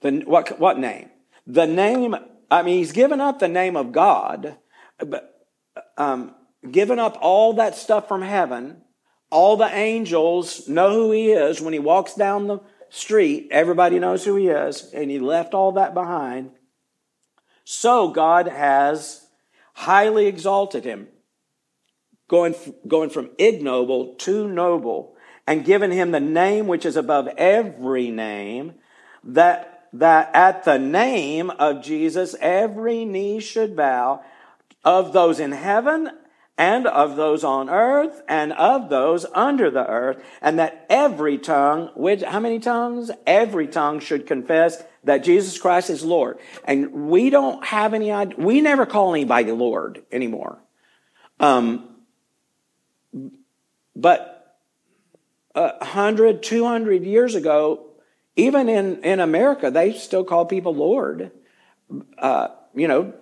The, 0.00 0.22
what, 0.26 0.58
what 0.58 0.78
name? 0.78 1.10
The 1.46 1.66
name, 1.66 2.16
I 2.50 2.62
mean, 2.62 2.78
he's 2.78 2.92
given 2.92 3.20
up 3.20 3.38
the 3.38 3.48
name 3.48 3.76
of 3.76 3.92
God, 3.92 4.56
but, 4.98 5.46
um, 5.96 6.34
given 6.68 6.98
up 6.98 7.16
all 7.20 7.54
that 7.54 7.76
stuff 7.76 8.08
from 8.08 8.22
heaven. 8.22 8.82
All 9.30 9.56
the 9.56 9.72
angels 9.72 10.68
know 10.68 10.92
who 10.92 11.12
he 11.12 11.30
is 11.30 11.60
when 11.60 11.72
he 11.72 11.78
walks 11.78 12.14
down 12.14 12.48
the 12.48 12.58
street. 12.88 13.46
Everybody 13.52 14.00
knows 14.00 14.24
who 14.24 14.34
he 14.34 14.48
is, 14.48 14.90
and 14.92 15.08
he 15.08 15.20
left 15.20 15.54
all 15.54 15.70
that 15.72 15.94
behind 15.94 16.50
so 17.72 18.08
God 18.08 18.48
has 18.48 19.28
highly 19.74 20.26
exalted 20.26 20.82
him, 20.82 21.06
going, 22.26 22.56
going 22.88 23.10
from 23.10 23.30
ignoble 23.38 24.16
to 24.16 24.48
noble, 24.48 25.14
and 25.46 25.64
given 25.64 25.92
him 25.92 26.10
the 26.10 26.18
name 26.18 26.66
which 26.66 26.84
is 26.84 26.96
above 26.96 27.28
every 27.38 28.10
name, 28.10 28.74
that, 29.22 29.86
that 29.92 30.34
at 30.34 30.64
the 30.64 30.80
name 30.80 31.48
of 31.48 31.80
Jesus 31.80 32.34
every 32.40 33.04
knee 33.04 33.38
should 33.38 33.76
bow, 33.76 34.20
of 34.84 35.12
those 35.12 35.38
in 35.38 35.52
heaven 35.52 36.10
and 36.60 36.86
of 36.86 37.16
those 37.16 37.42
on 37.42 37.70
earth 37.70 38.20
and 38.28 38.52
of 38.52 38.90
those 38.90 39.24
under 39.32 39.70
the 39.70 39.86
earth, 39.86 40.22
and 40.42 40.58
that 40.58 40.84
every 40.90 41.38
tongue, 41.38 41.88
which, 41.96 42.20
how 42.20 42.38
many 42.38 42.58
tongues? 42.58 43.10
Every 43.26 43.66
tongue 43.66 43.98
should 43.98 44.26
confess 44.26 44.82
that 45.02 45.24
Jesus 45.24 45.58
Christ 45.58 45.88
is 45.88 46.04
Lord. 46.04 46.38
And 46.64 47.08
we 47.08 47.30
don't 47.30 47.64
have 47.64 47.94
any 47.94 48.12
idea, 48.12 48.36
we 48.38 48.60
never 48.60 48.84
call 48.84 49.14
anybody 49.14 49.50
Lord 49.52 50.02
anymore. 50.12 50.58
Um, 51.40 51.88
but 53.96 54.58
a 55.54 55.82
hundred, 55.82 56.42
two 56.42 56.66
hundred 56.66 57.04
years 57.04 57.34
ago, 57.34 57.86
even 58.36 58.68
in, 58.68 59.02
in 59.02 59.18
America, 59.18 59.70
they 59.70 59.94
still 59.94 60.24
call 60.24 60.44
people 60.44 60.74
Lord. 60.74 61.30
Uh, 62.18 62.48
you 62.74 62.86
know, 62.86 63.14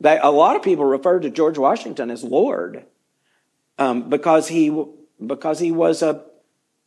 they, 0.00 0.18
a 0.18 0.30
lot 0.30 0.56
of 0.56 0.62
people 0.62 0.84
refer 0.84 1.20
to 1.20 1.30
George 1.30 1.58
Washington 1.58 2.10
as 2.10 2.24
Lord 2.24 2.84
um, 3.78 4.08
because 4.08 4.48
he 4.48 4.84
because 5.24 5.58
he 5.58 5.70
was 5.70 6.02
a 6.02 6.24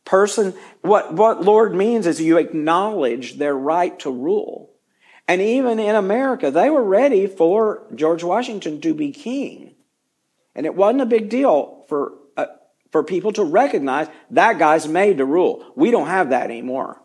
person, 0.04 0.54
what, 0.82 1.14
what 1.14 1.42
Lord 1.42 1.74
means 1.74 2.06
is 2.06 2.20
you 2.20 2.38
acknowledge 2.38 3.34
their 3.34 3.56
right 3.56 3.98
to 4.00 4.10
rule. 4.10 4.70
And 5.26 5.40
even 5.40 5.78
in 5.78 5.96
America, 5.96 6.50
they 6.50 6.68
were 6.68 6.84
ready 6.84 7.26
for 7.26 7.86
George 7.94 8.22
Washington 8.22 8.80
to 8.82 8.92
be 8.92 9.10
king. 9.10 9.74
And 10.54 10.66
it 10.66 10.74
wasn't 10.74 11.02
a 11.02 11.06
big 11.06 11.30
deal 11.30 11.84
for, 11.88 12.12
uh, 12.36 12.46
for 12.92 13.02
people 13.02 13.32
to 13.32 13.44
recognize 13.44 14.08
that 14.30 14.58
guy's 14.58 14.86
made 14.86 15.18
to 15.18 15.24
rule. 15.24 15.72
We 15.74 15.90
don't 15.90 16.08
have 16.08 16.30
that 16.30 16.44
anymore, 16.44 17.00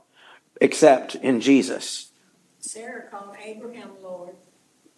except 0.60 1.16
in 1.16 1.40
Jesus. 1.40 2.12
Sarah 2.60 3.10
called 3.10 3.36
Abraham 3.42 3.92
Lord. 4.04 4.36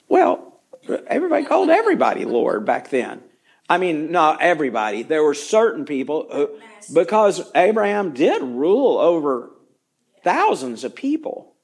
Well, 0.10 0.61
everybody 1.08 1.46
called 1.46 1.70
everybody 1.70 2.26
Lord 2.26 2.66
back 2.66 2.90
then. 2.90 3.22
I 3.70 3.78
mean, 3.78 4.12
not 4.12 4.42
everybody. 4.42 5.04
There 5.04 5.24
were 5.24 5.34
certain 5.34 5.86
people 5.86 6.28
who, 6.32 6.60
because 6.94 7.50
Abraham 7.56 8.14
did 8.14 8.42
rule 8.42 8.98
over 8.98 9.52
thousands 10.24 10.84
of 10.84 10.96
people. 10.96 11.56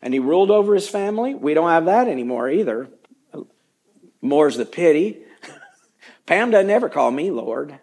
And 0.00 0.12
he 0.12 0.18
ruled 0.18 0.50
over 0.50 0.74
his 0.74 0.88
family. 0.88 1.34
We 1.34 1.54
don't 1.54 1.70
have 1.70 1.84
that 1.84 2.08
anymore 2.08 2.50
either. 2.50 2.88
More's 4.20 4.56
the 4.56 4.64
pity. 4.64 5.18
Pam 6.26 6.50
doesn't 6.50 6.70
ever 6.70 6.88
call 6.88 7.10
me 7.10 7.30
Lord. 7.30 7.78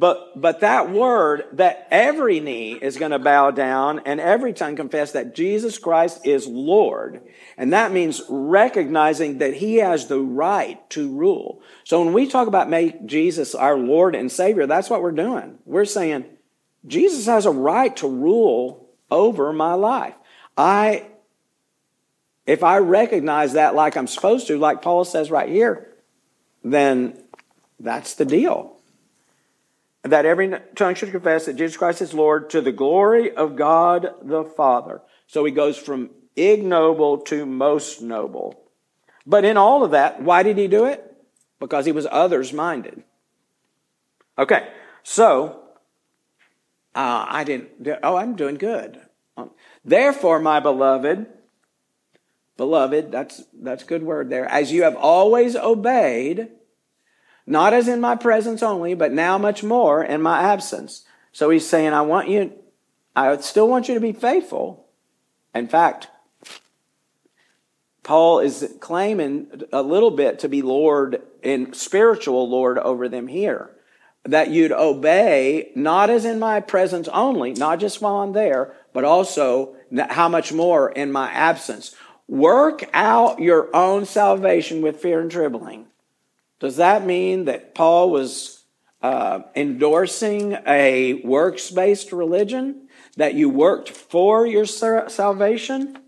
But, 0.00 0.40
but 0.40 0.60
that 0.60 0.88
word 0.90 1.44
that 1.52 1.86
every 1.90 2.40
knee 2.40 2.72
is 2.72 2.96
going 2.96 3.10
to 3.10 3.18
bow 3.18 3.50
down 3.50 4.00
and 4.06 4.18
every 4.18 4.54
tongue 4.54 4.74
confess 4.74 5.12
that 5.12 5.34
Jesus 5.34 5.76
Christ 5.76 6.26
is 6.26 6.46
Lord. 6.46 7.20
And 7.58 7.74
that 7.74 7.92
means 7.92 8.22
recognizing 8.30 9.38
that 9.38 9.52
he 9.52 9.76
has 9.76 10.06
the 10.06 10.18
right 10.18 10.88
to 10.90 11.14
rule. 11.14 11.60
So 11.84 12.02
when 12.02 12.14
we 12.14 12.26
talk 12.26 12.48
about 12.48 12.70
make 12.70 13.04
Jesus 13.04 13.54
our 13.54 13.76
Lord 13.76 14.14
and 14.14 14.32
Savior, 14.32 14.66
that's 14.66 14.88
what 14.88 15.02
we're 15.02 15.12
doing. 15.12 15.58
We're 15.66 15.84
saying 15.84 16.24
Jesus 16.86 17.26
has 17.26 17.44
a 17.44 17.50
right 17.50 17.94
to 17.98 18.08
rule 18.08 18.88
over 19.10 19.52
my 19.52 19.74
life. 19.74 20.14
I, 20.56 21.08
if 22.46 22.64
I 22.64 22.78
recognize 22.78 23.52
that 23.52 23.74
like 23.74 23.98
I'm 23.98 24.06
supposed 24.06 24.46
to, 24.46 24.58
like 24.58 24.80
Paul 24.80 25.04
says 25.04 25.30
right 25.30 25.50
here, 25.50 25.92
then 26.64 27.22
that's 27.78 28.14
the 28.14 28.24
deal 28.24 28.79
that 30.02 30.24
every 30.24 30.52
tongue 30.74 30.94
should 30.94 31.10
confess 31.10 31.46
that 31.46 31.56
Jesus 31.56 31.76
Christ 31.76 32.00
is 32.00 32.14
Lord 32.14 32.50
to 32.50 32.60
the 32.60 32.72
glory 32.72 33.34
of 33.34 33.56
God 33.56 34.14
the 34.22 34.44
Father. 34.44 35.02
So 35.26 35.44
he 35.44 35.52
goes 35.52 35.76
from 35.76 36.10
ignoble 36.36 37.18
to 37.18 37.44
most 37.44 38.00
noble. 38.00 38.62
But 39.26 39.44
in 39.44 39.56
all 39.56 39.84
of 39.84 39.90
that, 39.90 40.22
why 40.22 40.42
did 40.42 40.56
he 40.56 40.68
do 40.68 40.86
it? 40.86 41.04
Because 41.58 41.84
he 41.84 41.92
was 41.92 42.06
others 42.10 42.52
minded. 42.52 43.04
Okay, 44.38 44.68
so 45.02 45.60
uh, 46.94 47.26
I 47.28 47.44
didn't, 47.44 47.68
oh, 48.02 48.16
I'm 48.16 48.36
doing 48.36 48.54
good. 48.54 49.00
Therefore, 49.84 50.40
my 50.40 50.60
beloved, 50.60 51.26
beloved, 52.56 53.12
that's, 53.12 53.44
that's 53.52 53.84
good 53.84 54.02
word 54.02 54.30
there, 54.30 54.46
as 54.46 54.72
you 54.72 54.82
have 54.84 54.96
always 54.96 55.56
obeyed, 55.56 56.48
not 57.50 57.72
as 57.72 57.88
in 57.88 58.00
my 58.00 58.14
presence 58.14 58.62
only, 58.62 58.94
but 58.94 59.12
now 59.12 59.36
much 59.36 59.64
more 59.64 60.04
in 60.04 60.22
my 60.22 60.40
absence. 60.40 61.04
So 61.32 61.50
he's 61.50 61.66
saying, 61.66 61.92
I 61.92 62.02
want 62.02 62.28
you, 62.28 62.52
I 63.16 63.36
still 63.38 63.68
want 63.68 63.88
you 63.88 63.94
to 63.94 64.00
be 64.00 64.12
faithful. 64.12 64.86
In 65.54 65.66
fact, 65.66 66.08
Paul 68.02 68.38
is 68.38 68.76
claiming 68.80 69.62
a 69.72 69.82
little 69.82 70.12
bit 70.12 70.38
to 70.38 70.48
be 70.48 70.62
Lord 70.62 71.22
and 71.42 71.74
spiritual 71.74 72.48
Lord 72.48 72.78
over 72.78 73.08
them 73.08 73.26
here. 73.26 73.70
That 74.24 74.50
you'd 74.50 74.72
obey, 74.72 75.72
not 75.74 76.08
as 76.10 76.24
in 76.24 76.38
my 76.38 76.60
presence 76.60 77.08
only, 77.08 77.52
not 77.52 77.80
just 77.80 78.00
while 78.00 78.16
I'm 78.16 78.32
there, 78.32 78.74
but 78.92 79.04
also 79.04 79.74
how 80.10 80.28
much 80.28 80.52
more 80.52 80.90
in 80.90 81.10
my 81.10 81.30
absence. 81.30 81.96
Work 82.28 82.88
out 82.92 83.40
your 83.40 83.74
own 83.74 84.04
salvation 84.06 84.82
with 84.82 85.00
fear 85.00 85.20
and 85.20 85.30
trembling. 85.30 85.86
Does 86.60 86.76
that 86.76 87.04
mean 87.04 87.46
that 87.46 87.74
Paul 87.74 88.10
was 88.10 88.64
uh, 89.02 89.40
endorsing 89.56 90.58
a 90.66 91.14
works 91.24 91.70
based 91.70 92.12
religion? 92.12 92.86
That 93.16 93.34
you 93.34 93.48
worked 93.48 93.90
for 93.90 94.46
your 94.46 94.66
salvation? 94.66 95.98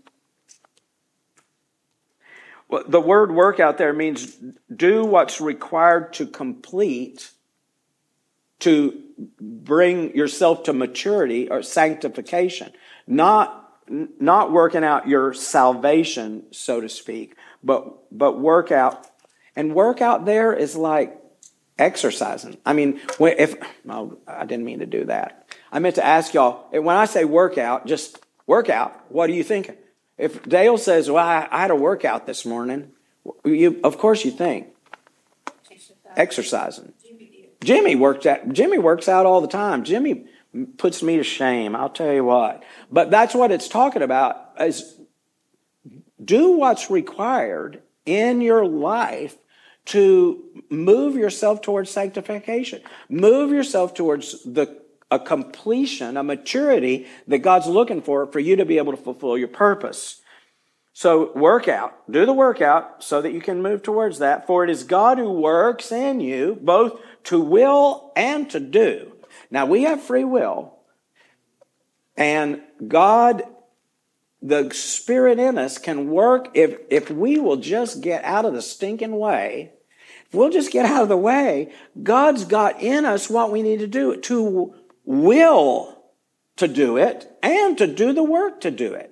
Well, 2.69 2.83
the 2.87 3.01
word 3.01 3.31
work 3.31 3.59
out 3.59 3.77
there 3.77 3.93
means 3.93 4.37
do 4.73 5.03
what's 5.03 5.41
required 5.41 6.13
to 6.13 6.25
complete, 6.25 7.31
to 8.59 8.99
bring 9.39 10.15
yourself 10.15 10.63
to 10.63 10.73
maturity 10.73 11.49
or 11.49 11.61
sanctification. 11.61 12.71
Not, 13.05 13.69
not 13.87 14.51
working 14.51 14.83
out 14.83 15.07
your 15.07 15.33
salvation, 15.33 16.45
so 16.51 16.79
to 16.79 16.89
speak, 16.89 17.35
but, 17.63 17.95
but 18.17 18.39
work 18.39 18.71
out 18.71 19.05
and 19.55 19.73
workout 19.75 20.25
there 20.25 20.53
is 20.53 20.75
like 20.75 21.19
exercising. 21.77 22.57
I 22.65 22.73
mean, 22.73 23.01
if, 23.19 23.55
oh, 23.89 24.17
I 24.27 24.45
didn't 24.45 24.65
mean 24.65 24.79
to 24.79 24.85
do 24.85 25.05
that. 25.05 25.49
I 25.71 25.79
meant 25.79 25.95
to 25.95 26.05
ask 26.05 26.33
y'all, 26.33 26.67
when 26.71 26.95
I 26.95 27.05
say 27.05 27.25
workout, 27.25 27.85
just 27.87 28.19
workout, 28.45 29.11
what 29.11 29.27
do 29.27 29.33
you 29.33 29.43
think? 29.43 29.71
If 30.17 30.43
Dale 30.43 30.77
says, 30.77 31.09
well, 31.09 31.25
I, 31.25 31.47
I 31.51 31.61
had 31.61 31.71
a 31.71 31.75
workout 31.75 32.25
this 32.25 32.45
morning, 32.45 32.91
you, 33.43 33.79
of 33.83 33.97
course 33.97 34.23
you 34.25 34.31
think 34.31 34.67
exercising. 36.15 36.93
Jimmy 37.63 37.95
works 37.95 38.25
out, 38.25 38.49
Jimmy 38.49 38.77
works 38.77 39.07
out 39.07 39.25
all 39.25 39.41
the 39.41 39.47
time. 39.47 39.83
Jimmy 39.83 40.25
puts 40.77 41.01
me 41.01 41.17
to 41.17 41.23
shame. 41.23 41.75
I'll 41.75 41.89
tell 41.89 42.13
you 42.13 42.23
what. 42.23 42.63
But 42.91 43.09
that's 43.09 43.33
what 43.33 43.51
it's 43.51 43.67
talking 43.67 44.01
about 44.01 44.51
is 44.59 44.99
do 46.23 46.51
what's 46.51 46.91
required 46.91 47.81
in 48.05 48.41
your 48.41 48.65
life 48.65 49.37
to 49.85 50.63
move 50.69 51.15
yourself 51.15 51.61
towards 51.61 51.89
sanctification. 51.89 52.81
Move 53.09 53.51
yourself 53.51 53.93
towards 53.93 54.43
the 54.43 54.81
a 55.11 55.19
completion, 55.19 56.17
a 56.17 56.23
maturity 56.23 57.05
that 57.27 57.39
God's 57.39 57.67
looking 57.67 58.01
for 58.01 58.25
for 58.25 58.39
you 58.39 58.55
to 58.55 58.65
be 58.65 58.79
able 58.79 58.93
to 58.93 58.97
fulfill 58.97 59.37
your 59.37 59.47
purpose. 59.47 60.21
So 60.93 61.31
work 61.33 61.67
out, 61.67 62.11
do 62.11 62.25
the 62.25 62.33
workout 62.33 63.03
so 63.03 63.21
that 63.21 63.31
you 63.31 63.41
can 63.41 63.61
move 63.61 63.83
towards 63.83 64.19
that. 64.19 64.47
For 64.47 64.63
it 64.63 64.71
is 64.71 64.83
God 64.83 65.19
who 65.19 65.31
works 65.31 65.91
in 65.91 66.19
you 66.19 66.57
both 66.61 66.99
to 67.25 67.39
will 67.39 68.11
and 68.15 68.49
to 68.49 68.59
do. 68.59 69.13
Now 69.51 69.67
we 69.67 69.83
have 69.83 70.01
free 70.01 70.23
will 70.23 70.73
and 72.15 72.61
God 72.87 73.43
the 74.43 74.69
spirit 74.73 75.39
in 75.39 75.57
us 75.57 75.77
can 75.77 76.09
work 76.09 76.49
if, 76.53 76.77
if 76.89 77.09
we 77.09 77.39
will 77.39 77.55
just 77.55 78.01
get 78.01 78.23
out 78.25 78.43
of 78.43 78.53
the 78.53 78.61
stinking 78.61 79.17
way. 79.17 79.71
If 80.27 80.33
we'll 80.33 80.49
just 80.49 80.71
get 80.71 80.85
out 80.85 81.01
of 81.01 81.09
the 81.09 81.17
way, 81.17 81.71
God's 82.03 82.43
got 82.43 82.81
in 82.81 83.05
us 83.05 83.29
what 83.29 83.51
we 83.51 83.61
need 83.61 83.79
to 83.79 83.87
do 83.87 84.17
to 84.17 84.75
will 85.05 86.03
to 86.57 86.67
do 86.67 86.97
it 86.97 87.31
and 87.41 87.77
to 87.77 87.87
do 87.87 88.11
the 88.11 88.23
work 88.23 88.59
to 88.61 88.69
do 88.69 88.93
it. 88.93 89.11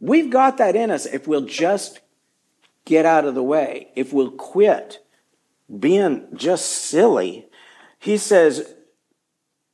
We've 0.00 0.30
got 0.30 0.56
that 0.56 0.74
in 0.74 0.90
us 0.90 1.04
if 1.04 1.28
we'll 1.28 1.46
just 1.46 2.00
get 2.86 3.04
out 3.04 3.26
of 3.26 3.34
the 3.34 3.42
way, 3.42 3.90
if 3.94 4.14
we'll 4.14 4.30
quit 4.30 5.04
being 5.78 6.26
just 6.34 6.70
silly. 6.70 7.48
He 7.98 8.16
says, 8.16 8.74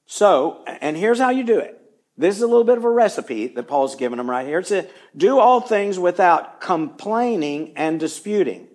so, 0.06 0.64
and 0.66 0.96
here's 0.96 1.20
how 1.20 1.30
you 1.30 1.44
do 1.44 1.58
it. 1.58 1.79
This 2.20 2.36
is 2.36 2.42
a 2.42 2.46
little 2.46 2.64
bit 2.64 2.76
of 2.76 2.84
a 2.84 2.90
recipe 2.90 3.46
that 3.46 3.66
Paul's 3.66 3.96
giving 3.96 4.18
them 4.18 4.28
right 4.28 4.46
here. 4.46 4.58
It 4.58 4.66
says, 4.66 4.86
do 5.16 5.38
all 5.38 5.62
things 5.62 5.98
without 5.98 6.60
complaining 6.60 7.72
and 7.76 7.98
disputing. 7.98 8.68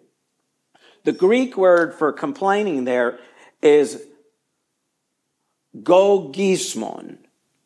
The 1.03 1.12
Greek 1.12 1.55
word 1.55 1.93
for 1.93 2.12
complaining 2.12 2.86
there 2.86 3.19
is 3.62 4.03
gogismon. 5.77 7.17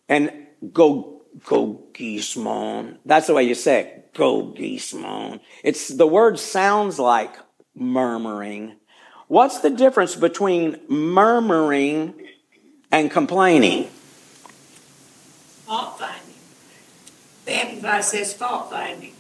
And 0.10 0.48
go, 0.74 1.22
gogismon. 1.38 2.98
That's 3.06 3.28
the 3.28 3.34
way 3.34 3.44
you 3.44 3.56
say 3.56 3.80
it. 3.80 4.14
Gogismon. 4.14 5.40
It's, 5.64 5.88
the 5.88 6.08
word 6.08 6.40
sounds 6.40 7.00
like 7.00 7.34
murmuring. 7.74 8.76
What's 9.30 9.60
the 9.60 9.70
difference 9.70 10.18
between 10.18 10.78
murmuring 10.90 12.16
and 12.92 13.10
complaining? 13.10 13.90
Fault 15.70 16.00
finding. 16.00 16.36
The 17.46 17.52
Amplified 17.52 18.04
says 18.04 18.34
fault 18.34 18.72
finding. 18.72 19.14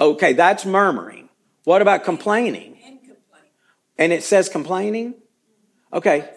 Okay, 0.00 0.32
that's 0.32 0.64
murmuring. 0.64 1.28
What 1.64 1.82
about 1.82 2.02
complaining? 2.02 2.78
And 2.84 2.98
complaining. 2.98 3.50
And 3.98 4.12
it 4.12 4.22
says 4.22 4.48
complaining? 4.48 5.14
Okay. 5.92 6.30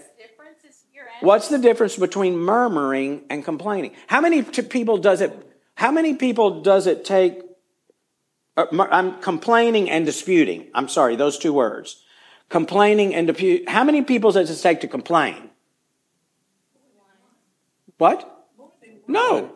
What's 1.21 1.47
the 1.47 1.57
difference 1.57 1.95
between 1.95 2.37
murmuring 2.37 3.23
and 3.29 3.43
complaining? 3.43 3.95
How 4.07 4.21
many 4.21 4.43
people 4.43 4.97
does 4.97 5.21
it 5.21 5.31
how 5.73 5.91
many 5.91 6.13
people 6.15 6.61
does 6.61 6.85
it 6.85 7.05
take 7.05 7.41
uh, 8.55 8.65
I'm 8.91 9.19
complaining 9.21 9.89
and 9.89 10.05
disputing. 10.05 10.67
I'm 10.73 10.89
sorry, 10.89 11.15
those 11.15 11.37
two 11.37 11.53
words. 11.53 12.03
Complaining 12.49 13.15
and 13.15 13.27
dispute. 13.27 13.69
How 13.69 13.83
many 13.83 14.01
people 14.01 14.31
does 14.31 14.49
it 14.49 14.61
take 14.61 14.81
to 14.81 14.87
complain? 14.87 15.49
What? 17.97 18.36
No. 19.07 19.53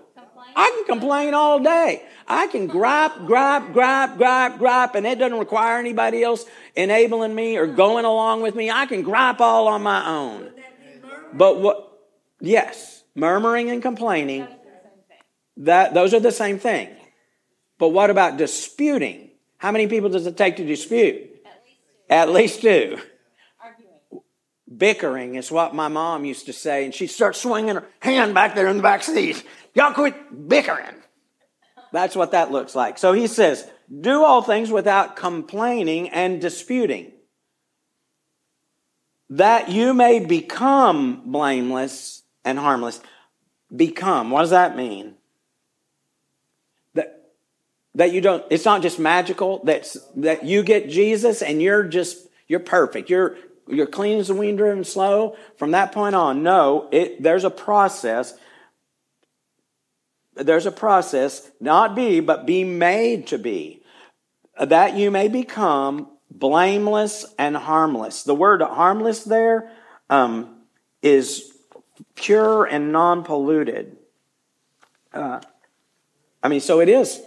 I 0.55 0.73
can 0.75 0.85
complain 0.85 1.33
all 1.33 1.59
day. 1.59 2.03
I 2.27 2.47
can 2.47 2.67
gripe, 2.67 3.25
gripe, 3.25 3.73
gripe, 3.73 4.17
gripe, 4.17 4.57
gripe, 4.57 4.95
and 4.95 5.05
it 5.05 5.19
doesn't 5.19 5.37
require 5.37 5.77
anybody 5.77 6.23
else 6.23 6.45
enabling 6.75 7.35
me 7.35 7.57
or 7.57 7.67
going 7.67 8.05
along 8.05 8.41
with 8.41 8.55
me. 8.55 8.71
I 8.71 8.85
can 8.85 9.01
gripe 9.01 9.41
all 9.41 9.67
on 9.67 9.83
my 9.83 10.07
own. 10.07 10.51
But 11.33 11.59
what, 11.59 11.99
yes, 12.39 13.03
murmuring 13.15 13.69
and 13.69 13.81
complaining, 13.81 14.47
that, 15.57 15.93
those 15.93 16.13
are 16.13 16.19
the 16.19 16.31
same 16.31 16.59
thing. 16.59 16.89
But 17.77 17.89
what 17.89 18.09
about 18.09 18.37
disputing? 18.37 19.31
How 19.57 19.71
many 19.71 19.87
people 19.87 20.09
does 20.09 20.25
it 20.25 20.37
take 20.37 20.57
to 20.57 20.65
dispute? 20.65 21.29
At 22.09 22.29
least 22.29 22.61
two. 22.61 22.99
Bickering 24.77 25.35
is 25.35 25.51
what 25.51 25.75
my 25.75 25.87
mom 25.89 26.23
used 26.23 26.45
to 26.45 26.53
say, 26.53 26.85
and 26.85 26.93
she'd 26.93 27.07
start 27.07 27.35
swinging 27.35 27.75
her 27.75 27.85
hand 27.99 28.33
back 28.33 28.55
there 28.55 28.67
in 28.67 28.77
the 28.77 28.83
back 28.83 29.03
seat. 29.03 29.43
Y'all 29.73 29.93
quit 29.93 30.47
bickering. 30.47 30.95
That's 31.91 32.15
what 32.15 32.31
that 32.31 32.51
looks 32.51 32.73
like. 32.73 32.97
So 32.97 33.11
he 33.11 33.27
says, 33.27 33.67
do 33.99 34.23
all 34.23 34.41
things 34.41 34.71
without 34.71 35.17
complaining 35.17 36.09
and 36.09 36.39
disputing. 36.39 37.11
that 39.31 39.69
you 39.69 39.93
may 39.93 40.19
become 40.19 41.23
blameless 41.31 42.21
and 42.43 42.59
harmless. 42.59 42.99
Become. 43.73 44.29
What 44.29 44.41
does 44.41 44.49
that 44.49 44.75
mean? 44.75 45.15
That, 46.95 47.31
that 47.95 48.11
you 48.11 48.19
don't, 48.19 48.43
it's 48.49 48.65
not 48.65 48.81
just 48.81 48.99
magical, 48.99 49.61
that's, 49.63 49.97
that 50.17 50.43
you 50.43 50.63
get 50.63 50.89
Jesus 50.89 51.41
and 51.41 51.61
you're 51.61 51.85
just, 51.85 52.27
you're 52.49 52.59
perfect. 52.59 53.09
You're, 53.09 53.37
you're 53.71 53.87
clean 53.87 54.19
as 54.19 54.29
a 54.29 54.35
wind 54.35 54.57
driven 54.57 54.83
slow. 54.83 55.35
From 55.57 55.71
that 55.71 55.91
point 55.91 56.15
on, 56.15 56.43
no, 56.43 56.87
it, 56.91 57.21
there's 57.21 57.43
a 57.43 57.49
process. 57.49 58.33
There's 60.35 60.65
a 60.65 60.71
process, 60.71 61.49
not 61.59 61.95
be, 61.95 62.19
but 62.19 62.45
be 62.45 62.63
made 62.63 63.27
to 63.27 63.37
be, 63.37 63.83
that 64.59 64.95
you 64.95 65.11
may 65.11 65.27
become 65.27 66.09
blameless 66.29 67.25
and 67.37 67.55
harmless. 67.55 68.23
The 68.23 68.35
word 68.35 68.61
harmless 68.61 69.23
there 69.23 69.71
um, 70.09 70.61
is 71.01 71.51
pure 72.15 72.65
and 72.65 72.91
non 72.91 73.23
polluted. 73.23 73.97
Uh, 75.13 75.41
I 76.41 76.47
mean, 76.47 76.61
so 76.61 76.79
it 76.79 76.89
is 76.89 77.21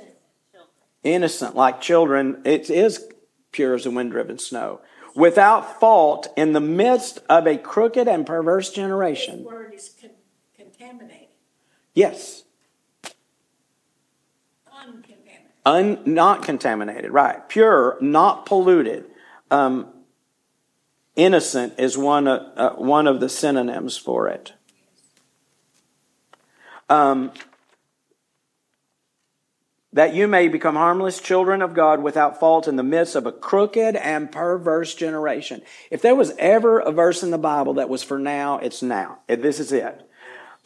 innocent, 1.03 1.55
like 1.55 1.81
children. 1.81 2.43
It 2.45 2.71
is 2.71 3.07
pure 3.53 3.75
as 3.75 3.85
the 3.85 3.91
wind 3.91 4.11
driven 4.11 4.39
snow. 4.39 4.81
Without 5.15 5.79
fault 5.79 6.29
in 6.37 6.53
the 6.53 6.61
midst 6.61 7.21
of 7.29 7.47
a 7.47 7.57
crooked 7.57 8.09
and 8.09 8.27
perverse 8.27 8.71
generation. 8.71 9.39
This 9.39 9.47
word 9.47 9.75
is 9.75 9.95
con- 10.01 10.11
contaminated. 10.57 11.29
Yes. 11.95 12.43
Uncontaminated. 14.67 15.47
Un, 15.65 16.03
not 16.05 16.43
contaminated, 16.43 17.11
right. 17.13 17.49
Pure, 17.49 17.99
not 18.01 18.45
polluted. 18.45 19.05
Um, 19.51 19.89
innocent 21.17 21.75
is 21.79 21.97
one, 21.97 22.27
uh, 22.27 22.53
uh, 22.57 22.71
one 22.75 23.07
of 23.07 23.21
the 23.21 23.29
synonyms 23.29 23.97
for 23.97 24.29
it. 24.29 24.53
Um, 26.89 27.33
that 29.95 30.13
you 30.13 30.27
may 30.27 30.49
become 30.49 30.75
harmless 30.75 31.21
children 31.21 31.63
of 31.63 31.73
God 31.73 32.03
without 32.03 32.41
fault 32.41 32.67
in 32.67 32.75
the 32.75 32.83
midst 32.83 33.15
of 33.15 33.27
a 33.27 33.33
crooked 33.33 33.95
and 33.95 34.31
perverse 34.31 34.93
generation. 34.93 35.63
If 35.89 36.03
there 36.03 36.17
was 36.17 36.35
ever 36.37 36.81
a 36.81 36.91
verse 36.91 37.23
in 37.23 37.31
the 37.31 37.39
Bible 37.39 37.75
that 37.75 37.89
was 37.89 38.03
for 38.03 38.19
now, 38.19 38.59
it's 38.59 38.83
now. 38.83 39.21
This 39.29 39.61
is 39.61 39.71
it. 39.71 40.11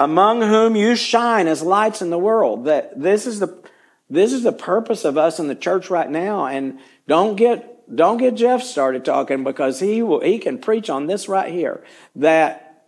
Among 0.01 0.41
whom 0.41 0.77
you 0.77 0.97
shine 0.97 1.47
as 1.47 1.63
lights 1.63 2.01
in 2.01 2.09
the 2.09 2.19
world. 2.19 2.65
That 2.65 2.99
this 2.99 3.27
is 3.27 3.39
the 3.39 3.63
this 4.09 4.33
is 4.33 4.43
the 4.43 4.53
purpose 4.53 5.05
of 5.05 5.19
us 5.19 5.39
in 5.39 5.49
the 5.49 5.55
church 5.55 5.91
right 5.91 6.11
now. 6.11 6.47
And 6.47 6.79
don't 7.07 7.37
get 7.37 7.95
don't 7.95 8.17
get 8.17 8.35
Jeff 8.35 8.63
started 8.63 9.05
talking 9.05 9.45
because 9.45 9.81
he 9.81 10.03
will 10.03 10.21
he 10.21 10.39
can 10.39 10.59
preach 10.59 10.89
on 10.89 11.07
this 11.07 11.29
right 11.29 11.53
here. 11.53 11.85
That 12.17 12.87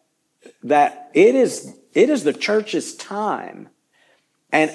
that 0.63 1.11
it 1.13 1.35
is 1.35 1.77
it 1.93 2.09
is 2.09 2.25
the 2.25 2.33
church's 2.33 2.95
time. 2.95 3.69
And 4.53 4.71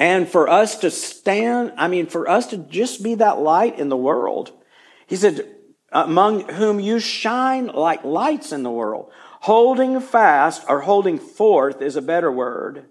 and 0.00 0.26
for 0.26 0.48
us 0.48 0.76
to 0.78 0.90
stand, 0.90 1.74
I 1.76 1.86
mean, 1.86 2.06
for 2.06 2.26
us 2.26 2.46
to 2.48 2.56
just 2.56 3.02
be 3.02 3.16
that 3.16 3.38
light 3.38 3.78
in 3.78 3.90
the 3.90 3.96
world. 3.98 4.50
He 5.06 5.14
said, 5.14 5.46
among 5.92 6.48
whom 6.48 6.80
you 6.80 6.98
shine 6.98 7.66
like 7.66 8.02
lights 8.02 8.50
in 8.50 8.62
the 8.62 8.70
world. 8.70 9.12
Holding 9.42 10.00
fast 10.00 10.64
or 10.68 10.80
holding 10.80 11.18
forth 11.18 11.82
is 11.82 11.96
a 11.96 12.02
better 12.02 12.32
word. 12.32 12.86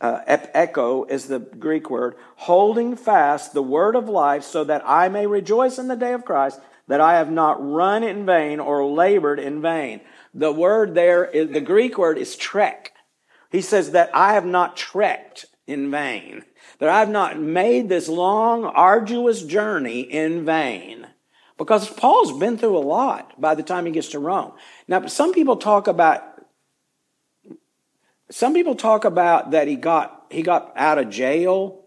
Uh, 0.00 0.20
echo 0.26 1.04
is 1.04 1.28
the 1.28 1.38
Greek 1.38 1.90
word. 1.90 2.14
Holding 2.36 2.96
fast 2.96 3.52
the 3.52 3.62
word 3.62 3.94
of 3.94 4.08
life 4.08 4.42
so 4.42 4.64
that 4.64 4.82
I 4.86 5.10
may 5.10 5.26
rejoice 5.26 5.78
in 5.78 5.88
the 5.88 5.96
day 5.96 6.14
of 6.14 6.24
Christ, 6.24 6.60
that 6.88 7.00
I 7.00 7.14
have 7.18 7.30
not 7.30 7.62
run 7.62 8.02
in 8.02 8.24
vain 8.24 8.58
or 8.58 8.86
labored 8.86 9.38
in 9.38 9.60
vain. 9.60 10.00
The 10.32 10.52
word 10.52 10.94
there, 10.94 11.26
is, 11.26 11.50
the 11.50 11.60
Greek 11.60 11.98
word 11.98 12.16
is 12.16 12.36
trek. 12.36 12.92
He 13.50 13.60
says 13.60 13.90
that 13.90 14.10
I 14.14 14.32
have 14.32 14.46
not 14.46 14.76
trekked 14.78 15.46
in 15.66 15.90
vain, 15.90 16.44
that 16.78 16.88
I've 16.88 17.08
not 17.08 17.38
made 17.38 17.88
this 17.88 18.08
long, 18.08 18.64
arduous 18.64 19.42
journey 19.42 20.00
in 20.00 20.44
vain. 20.44 21.06
Because 21.56 21.88
Paul's 21.88 22.36
been 22.38 22.58
through 22.58 22.76
a 22.76 22.80
lot 22.80 23.40
by 23.40 23.54
the 23.54 23.62
time 23.62 23.86
he 23.86 23.92
gets 23.92 24.08
to 24.08 24.18
Rome. 24.18 24.52
Now, 24.88 25.06
some 25.06 25.32
people 25.32 25.56
talk 25.56 25.86
about 25.86 26.22
some 28.30 28.54
people 28.54 28.74
talk 28.74 29.04
about 29.04 29.52
that 29.52 29.68
he 29.68 29.76
got 29.76 30.26
he 30.30 30.42
got 30.42 30.72
out 30.76 30.98
of 30.98 31.10
jail 31.10 31.83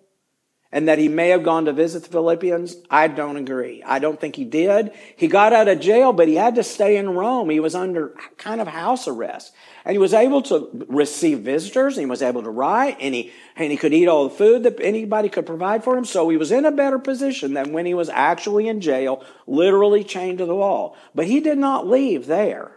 and 0.78 0.88
that 0.88 1.00
he 1.00 1.08
may 1.08 1.30
have 1.30 1.42
gone 1.42 1.66
to 1.66 1.74
visit 1.74 2.04
the 2.04 2.10
Philippians. 2.10 2.76
I 2.88 3.08
don't 3.08 3.36
agree. 3.36 3.82
I 3.84 3.98
don't 3.98 4.22
think 4.22 4.36
he 4.36 4.44
did. 4.44 4.92
He 5.16 5.28
got 5.28 5.52
out 5.52 5.68
of 5.68 5.80
jail, 5.80 6.13
but 6.13 6.28
he 6.28 6.36
had 6.36 6.54
to 6.54 6.63
stay 6.63 6.98
in 6.98 7.10
Rome. 7.10 7.50
He 7.50 7.60
was 7.60 7.74
under 7.74 8.13
kind 8.38 8.62
of 8.62 8.68
house 8.68 9.08
arrest. 9.08 9.56
And 9.86 9.94
he 9.94 9.98
was 9.98 10.13
able 10.13 10.44
to 10.44 10.86
receive 10.88 11.40
visitors, 11.40 11.98
and 11.98 12.06
he 12.06 12.10
was 12.10 12.22
able 12.22 12.44
to 12.44 12.52
write, 12.52 12.98
and 13.00 13.16
he, 13.16 13.34
and 13.56 13.72
he 13.72 13.78
could 13.78 13.92
eat 13.92 14.08
all 14.08 14.30
the 14.30 14.36
food 14.36 14.62
that 14.62 14.80
anybody 14.80 15.30
could 15.30 15.48
provide 15.48 15.84
for 15.84 15.98
him. 15.98 16.06
So 16.06 16.30
he 16.30 16.38
was 16.38 16.52
in 16.52 16.63
a 16.63 16.72
better 16.72 17.00
position 17.00 17.56
than 17.56 17.74
when 17.74 17.88
he 17.88 17.96
was 17.96 18.10
actually 18.10 18.68
in 18.68 18.80
jail, 18.80 19.26
literally 19.48 20.04
chained 20.04 20.38
to 20.38 20.46
the 20.46 20.56
wall. 20.56 20.96
But 21.16 21.26
he 21.26 21.40
did 21.40 21.58
not 21.58 21.88
leave 21.88 22.28
there. 22.28 22.74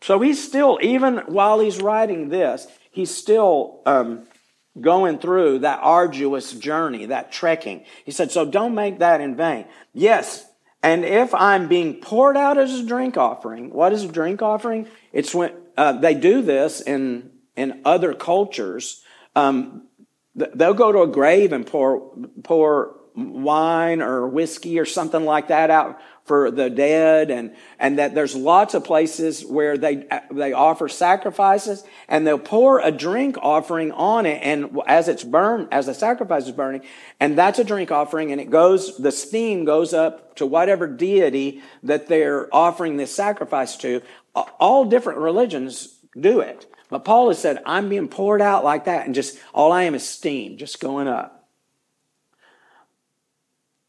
So 0.00 0.18
he's 0.18 0.44
still, 0.44 0.80
even 0.82 1.18
while 1.26 1.60
he's 1.60 1.80
writing 1.80 2.28
this, 2.28 2.66
he's 2.90 3.14
still 3.14 3.82
um, 3.86 4.26
going 4.80 5.18
through 5.18 5.60
that 5.60 5.80
arduous 5.82 6.52
journey, 6.52 7.06
that 7.06 7.32
trekking. 7.32 7.84
He 8.04 8.12
said, 8.12 8.30
so 8.30 8.44
don't 8.44 8.74
make 8.74 8.98
that 8.98 9.20
in 9.20 9.36
vain. 9.36 9.66
Yes, 9.92 10.46
and 10.82 11.04
if 11.04 11.34
I'm 11.34 11.68
being 11.68 11.94
poured 11.94 12.36
out 12.36 12.58
as 12.58 12.78
a 12.78 12.86
drink 12.86 13.16
offering, 13.16 13.70
what 13.70 13.92
is 13.92 14.04
a 14.04 14.08
drink 14.08 14.40
offering? 14.42 14.86
It's 15.12 15.34
when 15.34 15.52
uh, 15.76 15.92
they 15.94 16.14
do 16.14 16.42
this 16.42 16.80
in 16.80 17.30
in 17.56 17.80
other 17.84 18.14
cultures. 18.14 19.02
Um, 19.34 19.88
they'll 20.34 20.74
go 20.74 20.92
to 20.92 21.02
a 21.02 21.08
grave 21.08 21.52
and 21.52 21.66
pour 21.66 22.12
pour 22.44 22.95
wine 23.16 24.02
or 24.02 24.28
whiskey 24.28 24.78
or 24.78 24.84
something 24.84 25.24
like 25.24 25.48
that 25.48 25.70
out 25.70 25.98
for 26.24 26.50
the 26.50 26.68
dead 26.68 27.30
and, 27.30 27.54
and 27.78 27.98
that 27.98 28.14
there's 28.14 28.34
lots 28.34 28.74
of 28.74 28.84
places 28.84 29.44
where 29.44 29.78
they, 29.78 30.06
they 30.30 30.52
offer 30.52 30.88
sacrifices 30.88 31.84
and 32.08 32.26
they'll 32.26 32.38
pour 32.38 32.80
a 32.80 32.90
drink 32.90 33.38
offering 33.40 33.90
on 33.92 34.26
it 34.26 34.40
and 34.42 34.78
as 34.86 35.08
it's 35.08 35.24
burned, 35.24 35.68
as 35.70 35.86
the 35.86 35.94
sacrifice 35.94 36.46
is 36.46 36.52
burning, 36.52 36.82
and 37.18 37.38
that's 37.38 37.58
a 37.58 37.64
drink 37.64 37.90
offering 37.90 38.32
and 38.32 38.40
it 38.40 38.50
goes, 38.50 38.96
the 38.98 39.12
steam 39.12 39.64
goes 39.64 39.94
up 39.94 40.34
to 40.36 40.44
whatever 40.44 40.86
deity 40.86 41.62
that 41.82 42.08
they're 42.08 42.54
offering 42.54 42.96
this 42.96 43.14
sacrifice 43.14 43.76
to. 43.76 44.02
All 44.34 44.84
different 44.84 45.20
religions 45.20 46.00
do 46.18 46.40
it. 46.40 46.66
But 46.90 47.04
Paul 47.04 47.28
has 47.28 47.38
said, 47.38 47.62
I'm 47.64 47.88
being 47.88 48.08
poured 48.08 48.42
out 48.42 48.62
like 48.62 48.84
that 48.84 49.06
and 49.06 49.14
just 49.14 49.38
all 49.54 49.72
I 49.72 49.84
am 49.84 49.94
is 49.94 50.06
steam 50.06 50.58
just 50.58 50.80
going 50.80 51.08
up 51.08 51.35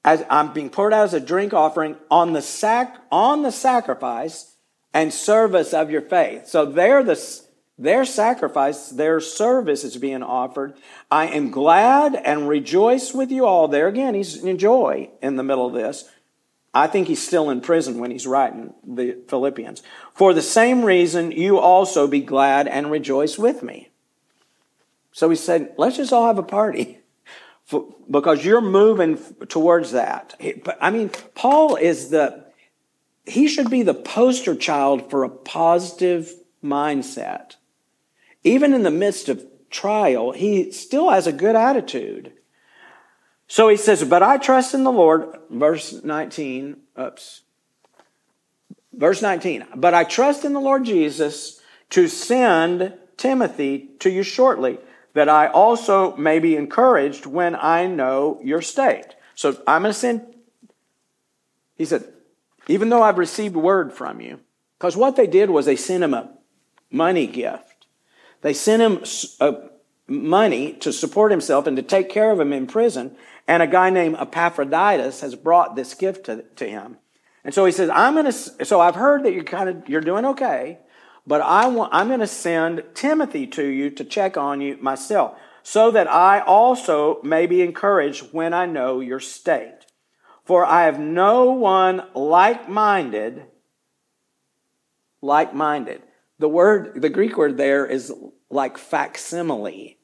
as 0.07 0.23
I'm 0.29 0.53
being 0.53 0.69
poured 0.69 0.93
out 0.93 1.03
as 1.03 1.13
a 1.13 1.19
drink 1.19 1.53
offering 1.53 1.97
on 2.09 2.31
the 2.31 2.41
sac 2.41 2.97
on 3.11 3.41
the 3.41 3.51
sacrifice 3.51 4.55
and 4.93 5.13
service 5.13 5.73
of 5.73 5.91
your 5.91 6.01
faith. 6.01 6.47
So 6.47 6.65
they're 6.65 7.03
the 7.03 7.41
their 7.77 8.05
sacrifice, 8.05 8.87
their 8.87 9.19
service 9.19 9.83
is 9.83 9.97
being 9.97 10.23
offered. 10.23 10.75
I 11.11 11.27
am 11.27 11.51
glad 11.51 12.15
and 12.15 12.47
rejoice 12.47 13.13
with 13.13 13.31
you 13.31 13.45
all. 13.45 13.67
There 13.67 13.89
again, 13.89 14.15
he's 14.15 14.41
in 14.41 14.57
joy 14.57 15.09
in 15.21 15.35
the 15.35 15.43
middle 15.43 15.67
of 15.67 15.73
this. 15.73 16.09
I 16.73 16.87
think 16.87 17.09
he's 17.09 17.21
still 17.21 17.49
in 17.49 17.59
prison 17.59 17.99
when 17.99 18.09
he's 18.09 18.25
writing 18.25 18.73
the 18.87 19.17
Philippians. 19.27 19.83
For 20.13 20.33
the 20.33 20.41
same 20.41 20.85
reason, 20.85 21.31
you 21.33 21.59
also 21.59 22.07
be 22.07 22.21
glad 22.21 22.67
and 22.67 22.89
rejoice 22.89 23.37
with 23.37 23.61
me. 23.61 23.89
So 25.11 25.29
he 25.29 25.35
said, 25.35 25.75
let's 25.77 25.97
just 25.97 26.13
all 26.13 26.27
have 26.27 26.37
a 26.37 26.43
party 26.43 26.99
because 28.09 28.45
you're 28.45 28.61
moving 28.61 29.17
towards 29.47 29.91
that. 29.91 30.39
I 30.79 30.89
mean, 30.89 31.09
Paul 31.35 31.75
is 31.75 32.09
the, 32.09 32.45
he 33.25 33.47
should 33.47 33.69
be 33.69 33.83
the 33.83 33.93
poster 33.93 34.55
child 34.55 35.09
for 35.09 35.23
a 35.23 35.29
positive 35.29 36.33
mindset. 36.63 37.55
Even 38.43 38.73
in 38.73 38.83
the 38.83 38.91
midst 38.91 39.27
of 39.27 39.45
trial, 39.69 40.31
he 40.31 40.71
still 40.71 41.09
has 41.09 41.27
a 41.27 41.33
good 41.33 41.55
attitude. 41.55 42.31
So 43.47 43.67
he 43.67 43.77
says, 43.77 44.03
But 44.03 44.23
I 44.23 44.37
trust 44.37 44.73
in 44.73 44.83
the 44.83 44.91
Lord, 44.91 45.37
verse 45.49 46.03
19, 46.03 46.77
oops. 46.99 47.41
Verse 48.93 49.21
19, 49.21 49.67
but 49.75 49.93
I 49.93 50.03
trust 50.05 50.43
in 50.43 50.53
the 50.53 50.59
Lord 50.59 50.83
Jesus 50.83 51.61
to 51.91 52.07
send 52.07 52.93
Timothy 53.15 53.91
to 53.99 54.09
you 54.09 54.23
shortly 54.23 54.79
that 55.17 55.29
I 55.29 55.47
also 55.47 56.15
may 56.15 56.37
be 56.37 56.55
encouraged 56.55 57.25
when 57.25 57.55
I 57.55 57.87
know 57.87 58.39
your 58.43 58.61
state. 58.61 59.15
So 59.33 59.59
I'm 59.65 59.81
going 59.81 59.91
to 59.91 59.99
send, 59.99 60.35
he 61.75 61.85
said, 61.85 62.05
even 62.67 62.89
though 62.89 63.01
I've 63.01 63.17
received 63.17 63.55
word 63.55 63.91
from 63.91 64.21
you, 64.21 64.41
because 64.77 64.95
what 64.95 65.15
they 65.15 65.25
did 65.25 65.49
was 65.49 65.65
they 65.65 65.75
sent 65.75 66.03
him 66.03 66.13
a 66.13 66.29
money 66.91 67.25
gift. 67.25 67.87
They 68.41 68.53
sent 68.53 68.83
him 68.83 69.57
money 70.07 70.73
to 70.73 70.93
support 70.93 71.31
himself 71.31 71.65
and 71.65 71.75
to 71.77 71.83
take 71.83 72.09
care 72.09 72.29
of 72.29 72.39
him 72.39 72.53
in 72.53 72.67
prison. 72.67 73.17
And 73.47 73.63
a 73.63 73.67
guy 73.67 73.89
named 73.89 74.17
Epaphroditus 74.19 75.21
has 75.21 75.33
brought 75.33 75.75
this 75.75 75.95
gift 75.95 76.27
to, 76.27 76.43
to 76.57 76.69
him. 76.69 76.97
And 77.43 77.55
so 77.55 77.65
he 77.65 77.71
says, 77.71 77.89
I'm 77.89 78.13
going 78.13 78.31
to, 78.31 78.65
so 78.65 78.81
I've 78.81 78.93
heard 78.93 79.23
that 79.23 79.33
you're 79.33 79.43
kind 79.43 79.67
of, 79.67 79.89
you're 79.89 79.99
doing 79.99 80.25
okay, 80.25 80.77
but 81.27 81.41
I 81.41 81.67
want, 81.67 81.93
I'm 81.93 82.07
going 82.07 82.21
to 82.21 82.27
send 82.27 82.83
Timothy 82.93 83.45
to 83.47 83.65
you 83.65 83.89
to 83.91 84.05
check 84.05 84.37
on 84.37 84.61
you 84.61 84.77
myself 84.77 85.37
so 85.61 85.91
that 85.91 86.07
I 86.07 86.39
also 86.39 87.21
may 87.21 87.45
be 87.45 87.61
encouraged 87.61 88.31
when 88.31 88.53
I 88.53 88.65
know 88.65 89.01
your 89.01 89.19
state. 89.19 89.79
For 90.45 90.65
I 90.65 90.85
have 90.85 90.97
no 90.97 91.51
one 91.51 92.03
like 92.15 92.69
minded, 92.69 93.43
like 95.21 95.53
minded. 95.53 96.01
The 96.39 96.47
word, 96.47 97.01
the 97.01 97.09
Greek 97.09 97.37
word 97.37 97.57
there 97.57 97.85
is 97.85 98.13
like 98.49 98.77
facsimile, 98.77 99.97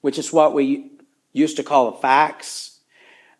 which 0.00 0.18
is 0.18 0.32
what 0.32 0.54
we 0.54 0.92
used 1.34 1.58
to 1.58 1.62
call 1.62 1.88
a 1.88 2.00
fax. 2.00 2.78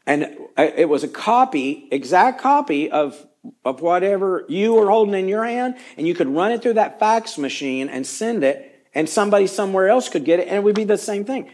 And 0.06 0.36
uh, 0.58 0.68
it 0.76 0.90
was 0.90 1.02
a 1.02 1.08
copy, 1.08 1.88
exact 1.90 2.42
copy 2.42 2.90
of, 2.90 3.26
of 3.64 3.80
whatever 3.80 4.44
you 4.48 4.74
were 4.74 4.90
holding 4.90 5.14
in 5.14 5.28
your 5.28 5.44
hand, 5.44 5.76
and 5.96 6.06
you 6.06 6.14
could 6.14 6.28
run 6.28 6.52
it 6.52 6.62
through 6.62 6.74
that 6.74 6.98
fax 6.98 7.38
machine 7.38 7.88
and 7.88 8.06
send 8.06 8.44
it, 8.44 8.86
and 8.94 9.08
somebody 9.08 9.46
somewhere 9.46 9.88
else 9.88 10.08
could 10.08 10.24
get 10.24 10.40
it, 10.40 10.48
and 10.48 10.56
it 10.56 10.62
would 10.62 10.74
be 10.74 10.84
the 10.84 10.98
same 10.98 11.24
thing. 11.24 11.50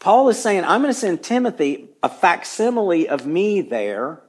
Paul 0.00 0.28
is 0.28 0.38
saying, 0.40 0.64
I'm 0.64 0.82
going 0.82 0.92
to 0.92 0.98
send 0.98 1.22
Timothy 1.22 1.90
a 2.02 2.08
facsimile 2.08 3.08
of 3.08 3.26
me 3.26 3.60
there 3.60 4.20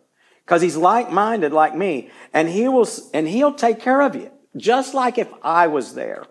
because 0.45 0.61
he's 0.61 0.77
like-minded 0.77 1.51
like 1.51 1.75
me 1.75 2.09
and 2.31 2.47
he 2.47 2.67
will 2.67 2.87
and 3.13 3.27
he'll 3.27 3.53
take 3.53 3.79
care 3.79 4.01
of 4.01 4.15
you 4.15 4.31
just 4.55 4.93
like 4.93 5.17
if 5.17 5.27
I 5.41 5.67
was 5.67 5.95
there. 5.95 6.25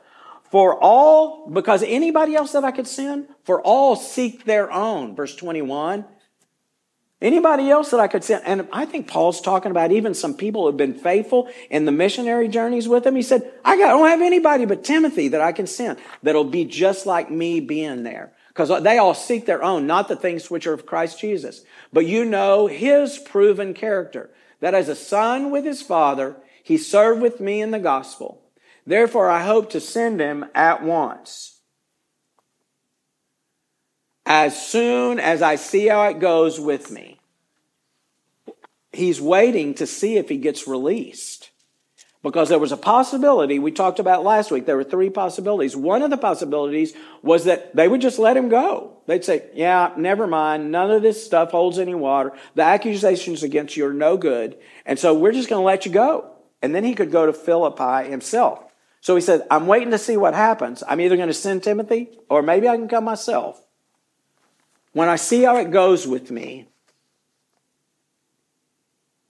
For 0.50 0.79
all 0.81 1.50
because 1.50 1.83
anybody 1.83 2.37
else 2.37 2.53
that 2.53 2.64
I 2.64 2.70
could 2.70 2.87
send, 2.87 3.27
for 3.42 3.61
all 3.61 3.96
seek 3.96 4.44
their 4.44 4.70
own. 4.70 5.16
Verse 5.16 5.35
21. 5.35 6.05
Anybody 7.24 7.70
else 7.70 7.90
that 7.90 8.00
I 8.00 8.06
could 8.06 8.22
send, 8.22 8.44
and 8.44 8.68
I 8.70 8.84
think 8.84 9.08
Paul's 9.08 9.40
talking 9.40 9.70
about 9.70 9.92
even 9.92 10.12
some 10.12 10.34
people 10.34 10.60
who 10.60 10.66
have 10.66 10.76
been 10.76 10.92
faithful 10.92 11.48
in 11.70 11.87
the 11.87 11.90
missionary 11.90 12.48
journeys 12.48 12.87
with 12.87 13.06
him. 13.06 13.16
He 13.16 13.22
said, 13.22 13.50
I 13.64 13.78
don't 13.78 14.06
have 14.06 14.20
anybody 14.20 14.66
but 14.66 14.84
Timothy 14.84 15.28
that 15.28 15.40
I 15.40 15.52
can 15.52 15.66
send 15.66 15.98
that'll 16.22 16.44
be 16.44 16.66
just 16.66 17.06
like 17.06 17.30
me 17.30 17.60
being 17.60 18.02
there. 18.02 18.34
Because 18.48 18.82
they 18.82 18.98
all 18.98 19.14
seek 19.14 19.46
their 19.46 19.62
own, 19.64 19.87
not 19.87 20.08
the 20.08 20.16
things 20.16 20.50
which 20.50 20.66
are 20.66 20.74
of 20.74 20.84
Christ 20.84 21.18
Jesus. 21.18 21.64
But 21.94 22.04
you 22.04 22.26
know 22.26 22.66
his 22.66 23.16
proven 23.16 23.72
character, 23.72 24.28
that 24.60 24.74
as 24.74 24.90
a 24.90 24.94
son 24.94 25.50
with 25.50 25.64
his 25.64 25.80
father, 25.80 26.37
he 26.62 26.76
served 26.76 27.22
with 27.22 27.40
me 27.40 27.62
in 27.62 27.70
the 27.70 27.78
gospel. 27.78 28.42
Therefore, 28.87 29.30
I 29.30 29.44
hope 29.44 29.70
to 29.70 29.80
send 29.80 30.20
him 30.20 30.44
at 30.54 30.82
once. 30.82 31.62
As 34.26 34.66
soon 34.66 35.18
as 35.18 35.40
I 35.40 35.56
see 35.56 35.87
how 35.87 36.06
it 36.08 36.18
goes 36.18 36.60
with 36.60 36.90
me. 36.90 37.13
He's 38.94 39.20
waiting 39.20 39.74
to 39.74 39.87
see 39.87 40.16
if 40.16 40.28
he 40.28 40.37
gets 40.37 40.66
released 40.66 41.50
because 42.24 42.48
there 42.48 42.59
was 42.59 42.72
a 42.72 42.76
possibility 42.78 43.59
we 43.59 43.70
talked 43.70 43.98
about 43.98 44.24
last 44.24 44.50
week. 44.50 44.64
There 44.64 44.78
were 44.78 44.83
three 44.83 45.11
possibilities. 45.11 45.76
One 45.76 46.02
of 46.02 46.11
the 46.11 46.16
possibilities 46.16 46.94
was 47.22 47.44
that 47.44 47.76
they 47.76 47.87
would 47.87 48.00
just 48.00 48.18
let 48.18 48.37
him 48.37 48.48
go. 48.48 48.96
They'd 49.07 49.24
say, 49.24 49.44
yeah, 49.52 49.92
never 49.98 50.26
mind. 50.26 50.72
None 50.72 50.90
of 50.90 51.02
this 51.02 51.24
stuff 51.24 51.50
holds 51.50 51.78
any 51.78 51.94
water. 51.94 52.33
The 52.54 52.62
accusations 52.62 53.42
against 53.42 53.76
you 53.76 53.87
are 53.87 53.92
no 53.92 54.16
good. 54.16 54.57
And 54.87 54.98
so 54.98 55.12
we're 55.12 55.33
just 55.33 55.50
going 55.50 55.61
to 55.61 55.66
let 55.66 55.85
you 55.85 55.92
go. 55.92 56.30
And 56.62 56.74
then 56.74 56.83
he 56.83 56.94
could 56.94 57.12
go 57.12 57.26
to 57.26 57.33
Philippi 57.35 58.09
himself. 58.09 58.64
So 59.02 59.14
he 59.14 59.20
said, 59.20 59.42
I'm 59.50 59.66
waiting 59.66 59.90
to 59.90 59.98
see 59.98 60.16
what 60.16 60.33
happens. 60.33 60.83
I'm 60.88 61.02
either 61.02 61.16
going 61.16 61.28
to 61.28 61.35
send 61.35 61.62
Timothy 61.62 62.09
or 62.30 62.40
maybe 62.40 62.66
I 62.70 62.76
can 62.76 62.88
come 62.88 63.04
myself. 63.04 63.62
When 64.92 65.11
I 65.11 65.16
see 65.16 65.42
how 65.42 65.59
it 65.59 65.70
goes 65.70 66.07
with 66.07 66.30
me, 66.30 66.68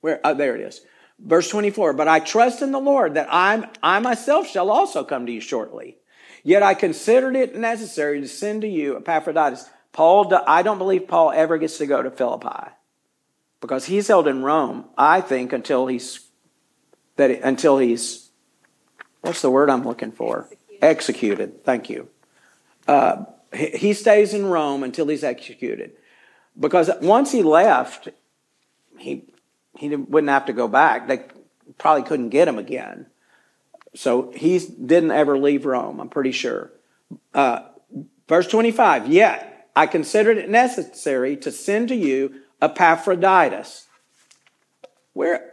where, 0.04 0.20
oh, 0.22 0.34
there 0.34 0.54
it 0.54 0.60
is. 0.60 0.82
Verse 1.18 1.48
24, 1.48 1.94
but 1.94 2.08
I 2.08 2.20
trust 2.20 2.60
in 2.60 2.72
the 2.72 2.78
Lord 2.78 3.14
that 3.14 3.26
I'm, 3.30 3.64
I 3.82 4.00
myself 4.00 4.46
shall 4.46 4.70
also 4.70 5.02
come 5.02 5.24
to 5.24 5.32
you 5.32 5.40
shortly. 5.40 5.96
Yet 6.42 6.62
I 6.62 6.74
considered 6.74 7.34
it 7.36 7.56
necessary 7.56 8.20
to 8.20 8.28
send 8.28 8.60
to 8.60 8.68
you 8.68 8.98
Epaphroditus. 8.98 9.66
Paul, 9.92 10.30
I 10.46 10.62
don't 10.62 10.76
believe 10.76 11.08
Paul 11.08 11.32
ever 11.34 11.56
gets 11.56 11.78
to 11.78 11.86
go 11.86 12.02
to 12.02 12.10
Philippi 12.10 12.68
because 13.62 13.86
he's 13.86 14.08
held 14.08 14.28
in 14.28 14.42
Rome, 14.42 14.84
I 14.98 15.22
think, 15.22 15.54
until 15.54 15.86
he's, 15.86 16.20
that 17.16 17.30
until 17.30 17.78
he's, 17.78 18.28
what's 19.22 19.40
the 19.40 19.50
word 19.50 19.70
I'm 19.70 19.84
looking 19.84 20.12
for? 20.12 20.50
Executed. 20.82 20.84
executed. 20.84 21.64
Thank 21.64 21.88
you. 21.88 22.10
Uh, 22.86 23.24
he 23.54 23.94
stays 23.94 24.34
in 24.34 24.44
Rome 24.44 24.82
until 24.82 25.08
he's 25.08 25.24
executed. 25.24 25.92
Because 26.60 26.90
once 27.00 27.32
he 27.32 27.42
left, 27.42 28.10
he 28.98 29.30
he 29.76 29.94
wouldn't 29.94 30.30
have 30.30 30.46
to 30.46 30.52
go 30.52 30.68
back. 30.68 31.08
They 31.08 31.24
probably 31.78 32.02
couldn't 32.02 32.30
get 32.30 32.48
him 32.48 32.58
again. 32.58 33.06
So 33.94 34.32
he 34.32 34.58
didn't 34.58 35.12
ever 35.12 35.38
leave 35.38 35.64
Rome, 35.64 36.00
I'm 36.00 36.08
pretty 36.08 36.32
sure. 36.32 36.72
Uh, 37.32 37.60
verse 38.28 38.48
25, 38.48 39.08
yet 39.08 39.68
I 39.76 39.86
considered 39.86 40.38
it 40.38 40.50
necessary 40.50 41.36
to 41.38 41.52
send 41.52 41.88
to 41.88 41.94
you 41.94 42.34
Epaphroditus. 42.60 43.86
Where 45.12 45.52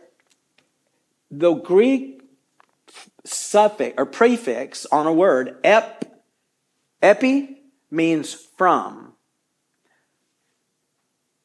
the 1.30 1.54
Greek 1.54 2.22
suffix 3.24 3.94
or 3.98 4.06
prefix 4.06 4.86
on 4.88 5.06
a 5.06 5.14
word, 5.14 5.58
ep, 5.64 6.24
epi, 7.02 7.62
means 7.92 8.34
from. 8.34 9.11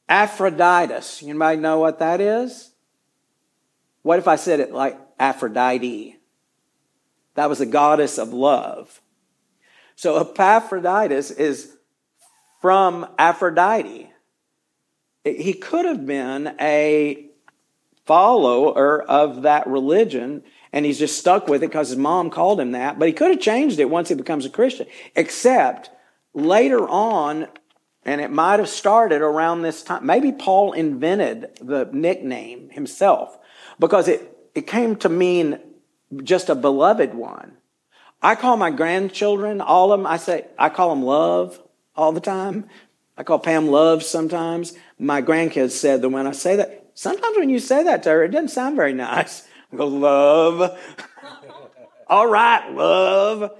Aphroditus. 0.08 1.22
You 1.22 1.34
might 1.34 1.58
know 1.58 1.78
what 1.78 1.98
that 1.98 2.20
is? 2.20 2.72
What 4.02 4.18
if 4.18 4.28
I 4.28 4.36
said 4.36 4.60
it 4.60 4.72
like 4.72 4.98
Aphrodite? 5.18 6.16
That 7.34 7.48
was 7.48 7.58
the 7.58 7.66
goddess 7.66 8.18
of 8.18 8.32
love. 8.32 9.00
So 9.96 10.18
Epaphroditus 10.18 11.30
is 11.30 11.76
from 12.60 13.06
Aphrodite. 13.18 14.10
He 15.24 15.52
could 15.54 15.86
have 15.86 16.06
been 16.06 16.54
a 16.60 17.26
follower 18.04 19.02
of 19.02 19.42
that 19.42 19.66
religion 19.66 20.44
and 20.72 20.84
he's 20.84 20.98
just 20.98 21.18
stuck 21.18 21.48
with 21.48 21.62
it 21.62 21.68
because 21.68 21.88
his 21.88 21.98
mom 21.98 22.30
called 22.30 22.60
him 22.60 22.72
that, 22.72 22.98
but 22.98 23.08
he 23.08 23.14
could 23.14 23.30
have 23.30 23.40
changed 23.40 23.80
it 23.80 23.90
once 23.90 24.08
he 24.08 24.14
becomes 24.14 24.44
a 24.44 24.50
Christian. 24.50 24.86
Except 25.14 25.90
later 26.34 26.86
on, 26.86 27.48
and 28.06 28.20
it 28.20 28.30
might 28.30 28.60
have 28.60 28.68
started 28.68 29.20
around 29.20 29.62
this 29.62 29.82
time. 29.82 30.06
Maybe 30.06 30.30
Paul 30.30 30.72
invented 30.72 31.58
the 31.60 31.88
nickname 31.92 32.70
himself 32.70 33.36
because 33.80 34.06
it, 34.06 34.32
it 34.54 34.68
came 34.68 34.94
to 34.96 35.08
mean 35.08 35.58
just 36.22 36.48
a 36.48 36.54
beloved 36.54 37.14
one. 37.14 37.56
I 38.22 38.36
call 38.36 38.56
my 38.56 38.70
grandchildren, 38.70 39.60
all 39.60 39.92
of 39.92 39.98
them, 39.98 40.06
I 40.06 40.18
say, 40.18 40.46
I 40.56 40.68
call 40.68 40.90
them 40.90 41.02
love 41.02 41.60
all 41.96 42.12
the 42.12 42.20
time. 42.20 42.66
I 43.18 43.24
call 43.24 43.40
Pam 43.40 43.66
love 43.66 44.04
sometimes. 44.04 44.74
My 44.98 45.20
grandkids 45.20 45.72
said 45.72 46.00
that 46.00 46.08
when 46.08 46.28
I 46.28 46.32
say 46.32 46.54
that, 46.56 46.90
sometimes 46.94 47.36
when 47.36 47.50
you 47.50 47.58
say 47.58 47.82
that 47.82 48.04
to 48.04 48.10
her, 48.10 48.22
it 48.22 48.28
doesn't 48.28 48.48
sound 48.48 48.76
very 48.76 48.92
nice. 48.92 49.48
I 49.72 49.76
go, 49.76 49.86
love. 49.88 50.78
all 52.06 52.28
right, 52.28 52.70
love. 52.72 53.50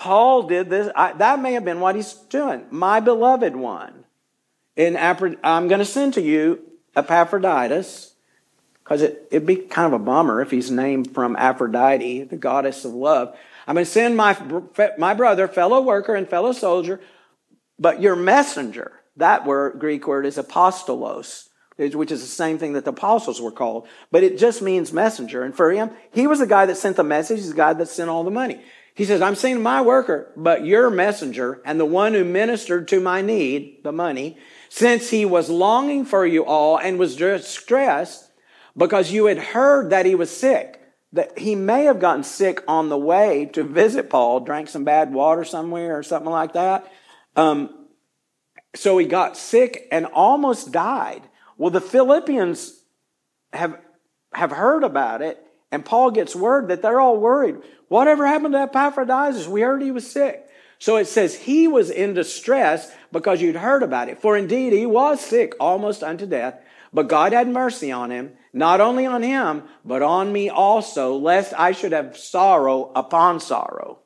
Paul 0.00 0.44
did 0.44 0.70
this. 0.70 0.90
I, 0.96 1.12
that 1.12 1.40
may 1.40 1.52
have 1.52 1.64
been 1.64 1.78
what 1.78 1.94
he's 1.94 2.14
doing. 2.14 2.64
My 2.70 3.00
beloved 3.00 3.54
one. 3.54 4.04
In 4.74 4.96
I'm 4.96 5.68
going 5.68 5.78
to 5.78 5.84
send 5.84 6.14
to 6.14 6.22
you 6.22 6.62
Epaphroditus, 6.96 8.14
because 8.82 9.02
it, 9.02 9.28
it'd 9.30 9.46
be 9.46 9.56
kind 9.56 9.92
of 9.92 10.00
a 10.00 10.02
bummer 10.02 10.40
if 10.40 10.50
he's 10.50 10.70
named 10.70 11.12
from 11.12 11.36
Aphrodite, 11.36 12.24
the 12.24 12.36
goddess 12.36 12.86
of 12.86 12.94
love. 12.94 13.36
I'm 13.66 13.74
going 13.74 13.84
to 13.84 13.90
send 13.90 14.16
my, 14.16 14.36
my 14.96 15.12
brother, 15.12 15.46
fellow 15.46 15.82
worker, 15.82 16.14
and 16.14 16.26
fellow 16.26 16.52
soldier, 16.52 16.98
but 17.78 18.00
your 18.00 18.16
messenger. 18.16 18.92
That 19.16 19.44
word, 19.44 19.78
Greek 19.78 20.06
word 20.06 20.24
is 20.24 20.38
apostolos, 20.38 21.48
which 21.76 22.10
is 22.10 22.22
the 22.22 22.26
same 22.26 22.56
thing 22.56 22.72
that 22.72 22.86
the 22.86 22.92
apostles 22.92 23.40
were 23.40 23.52
called, 23.52 23.86
but 24.10 24.22
it 24.22 24.38
just 24.38 24.62
means 24.62 24.94
messenger. 24.94 25.42
And 25.44 25.54
for 25.54 25.70
him, 25.70 25.90
he 26.10 26.26
was 26.26 26.38
the 26.38 26.46
guy 26.46 26.64
that 26.64 26.78
sent 26.78 26.96
the 26.96 27.04
message, 27.04 27.40
he's 27.40 27.50
the 27.50 27.56
guy 27.56 27.74
that 27.74 27.88
sent 27.88 28.08
all 28.08 28.24
the 28.24 28.30
money. 28.30 28.62
He 29.00 29.06
says, 29.06 29.22
I'm 29.22 29.34
seeing 29.34 29.62
my 29.62 29.80
worker, 29.80 30.30
but 30.36 30.66
your 30.66 30.90
messenger 30.90 31.62
and 31.64 31.80
the 31.80 31.86
one 31.86 32.12
who 32.12 32.22
ministered 32.22 32.86
to 32.88 33.00
my 33.00 33.22
need, 33.22 33.82
the 33.82 33.92
money, 33.92 34.36
since 34.68 35.08
he 35.08 35.24
was 35.24 35.48
longing 35.48 36.04
for 36.04 36.26
you 36.26 36.44
all 36.44 36.78
and 36.78 36.98
was 36.98 37.16
distressed 37.16 38.30
because 38.76 39.10
you 39.10 39.24
had 39.24 39.38
heard 39.38 39.88
that 39.88 40.04
he 40.04 40.14
was 40.14 40.30
sick. 40.30 40.82
That 41.14 41.38
he 41.38 41.54
may 41.54 41.84
have 41.84 41.98
gotten 41.98 42.24
sick 42.24 42.62
on 42.68 42.90
the 42.90 42.98
way 42.98 43.46
to 43.54 43.64
visit 43.64 44.10
Paul, 44.10 44.40
drank 44.40 44.68
some 44.68 44.84
bad 44.84 45.14
water 45.14 45.44
somewhere 45.44 45.96
or 45.96 46.02
something 46.02 46.30
like 46.30 46.52
that. 46.52 46.86
Um, 47.36 47.86
so 48.74 48.98
he 48.98 49.06
got 49.06 49.34
sick 49.34 49.88
and 49.90 50.04
almost 50.04 50.72
died. 50.72 51.22
Well, 51.56 51.70
the 51.70 51.80
Philippians 51.80 52.82
have, 53.54 53.80
have 54.34 54.50
heard 54.50 54.84
about 54.84 55.22
it 55.22 55.42
and 55.70 55.84
Paul 55.84 56.10
gets 56.10 56.34
word 56.34 56.68
that 56.68 56.82
they're 56.82 57.00
all 57.00 57.18
worried. 57.18 57.56
Whatever 57.88 58.26
happened 58.26 58.54
to 58.54 58.60
Epaphroditus? 58.60 59.46
We 59.46 59.60
heard 59.60 59.82
he 59.82 59.90
was 59.90 60.10
sick. 60.10 60.46
So 60.78 60.96
it 60.96 61.06
says 61.06 61.34
he 61.34 61.68
was 61.68 61.90
in 61.90 62.14
distress 62.14 62.90
because 63.12 63.42
you'd 63.42 63.56
heard 63.56 63.82
about 63.82 64.08
it. 64.08 64.20
For 64.20 64.36
indeed 64.36 64.72
he 64.72 64.86
was 64.86 65.20
sick 65.20 65.54
almost 65.60 66.02
unto 66.02 66.26
death. 66.26 66.58
But 66.92 67.08
God 67.08 67.32
had 67.32 67.48
mercy 67.48 67.92
on 67.92 68.10
him, 68.10 68.32
not 68.52 68.80
only 68.80 69.06
on 69.06 69.22
him, 69.22 69.64
but 69.84 70.02
on 70.02 70.32
me 70.32 70.48
also, 70.48 71.16
lest 71.16 71.52
I 71.56 71.72
should 71.72 71.92
have 71.92 72.16
sorrow 72.16 72.90
upon 72.96 73.40
sorrow. 73.40 74.00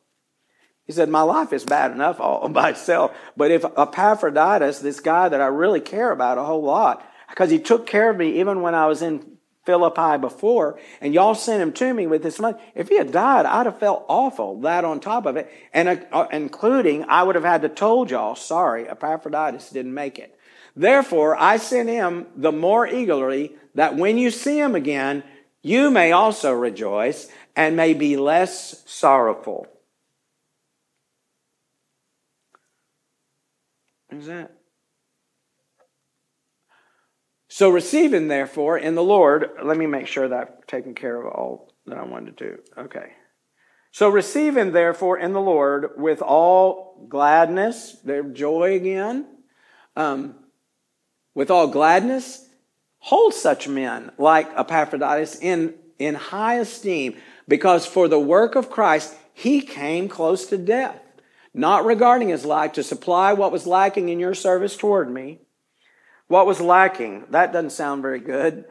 He 0.85 0.93
said, 0.93 1.09
My 1.09 1.23
life 1.23 1.53
is 1.53 1.65
bad 1.65 1.93
enough 1.93 2.21
all 2.21 2.49
by 2.51 2.71
itself. 2.71 3.17
But 3.37 3.51
if 3.51 3.65
Epaphroditus, 3.65 4.81
this 4.81 5.01
guy 5.01 5.29
that 5.29 5.41
I 5.41 5.47
really 5.47 5.81
care 5.81 6.11
about 6.11 6.39
a 6.39 6.45
whole 6.45 6.63
lot, 6.63 7.09
because 7.31 7.51
he 7.51 7.59
took 7.59 7.87
care 7.87 8.11
of 8.11 8.17
me 8.17 8.41
even 8.41 8.61
when 8.61 8.75
I 8.75 8.87
was 8.87 9.01
in 9.01 9.34
Philippi 9.65 10.19
before, 10.19 10.79
and 11.01 11.15
y'all 11.15 11.35
sent 11.35 11.63
him 11.63 11.73
to 11.73 11.95
me 11.95 12.07
with 12.07 12.23
this 12.23 12.39
money. 12.39 12.59
If 12.75 12.89
he 12.89 12.99
had 12.99 13.13
died, 13.13 13.47
I'd 13.47 13.67
have 13.67 13.79
felt 13.79 14.05
awful. 14.09 14.61
That 14.61 14.85
on 14.85 15.01
top 15.01 15.27
of 15.27 15.37
it, 15.37 15.51
and 15.73 16.07
uh, 16.13 16.27
including 16.31 17.05
I 17.09 17.23
would 17.23 17.35
have 17.35 17.45
had 17.45 17.63
to 17.63 17.69
told 17.69 18.11
y'all, 18.11 18.35
sorry, 18.35 18.89
Epaphroditus 18.89 19.71
didn't 19.71 19.95
make 19.95 20.19
it. 20.19 20.39
Therefore, 20.77 21.37
I 21.37 21.57
sent 21.57 21.89
him 21.89 22.27
the 22.37 22.53
more 22.53 22.87
eagerly 22.87 23.55
that 23.75 23.97
when 23.97 24.19
you 24.19 24.31
see 24.31 24.59
him 24.59 24.75
again, 24.75 25.23
you 25.63 25.91
may 25.91 26.13
also 26.13 26.53
rejoice 26.53 27.29
and 27.57 27.77
may 27.77 27.95
be 27.95 28.17
less 28.17 28.83
sorrowful. 28.87 29.67
Is 34.11 34.27
that? 34.27 34.53
So 37.55 37.71
receiving, 37.71 38.27
therefore, 38.27 38.79
in 38.79 38.97
the 38.97 39.03
Lord, 39.05 39.49
let 39.63 39.77
me 39.77 39.87
make 39.87 40.09
sure 40.09 40.27
that 40.27 40.37
I've 40.37 40.67
taken 40.67 40.93
care 40.93 41.17
of 41.17 41.33
all 41.33 41.73
that 41.87 41.97
I 41.97 42.03
wanted 42.03 42.37
to 42.37 42.45
do. 42.47 42.59
Okay. 42.77 43.13
So 43.93 44.09
receiving, 44.09 44.73
therefore, 44.73 45.21
in 45.21 45.33
the 45.33 45.41
Lord 45.41 45.91
with 45.97 46.21
all 46.21 47.07
gladness, 47.09 47.93
their 48.03 48.25
joy 48.25 48.75
again, 48.75 49.27
um, 49.95 50.35
with 51.37 51.49
all 51.49 51.69
gladness, 51.69 52.45
hold 52.99 53.35
such 53.35 53.69
men 53.69 54.11
like 54.19 54.49
Epaphroditus 54.59 55.39
in, 55.41 55.75
in 56.01 56.17
high 56.17 56.57
esteem, 56.57 57.15
because 57.47 57.87
for 57.87 58.09
the 58.09 58.19
work 58.19 58.57
of 58.57 58.69
Christ, 58.69 59.15
he 59.33 59.61
came 59.61 60.09
close 60.09 60.47
to 60.47 60.59
death, 60.59 61.01
not 61.55 61.85
regarding 61.85 62.31
his 62.31 62.45
life 62.45 62.73
to 62.73 62.83
supply 62.83 63.33
what 63.33 63.53
was 63.53 63.65
lacking 63.65 64.09
in 64.09 64.19
your 64.19 64.35
service 64.35 64.77
toward 64.77 65.09
me. 65.09 65.39
What 66.29 66.47
was 66.47 66.61
lacking? 66.61 67.27
That 67.31 67.53
doesn't 67.53 67.71
sound 67.71 68.03
very 68.03 68.21
good. 68.21 68.65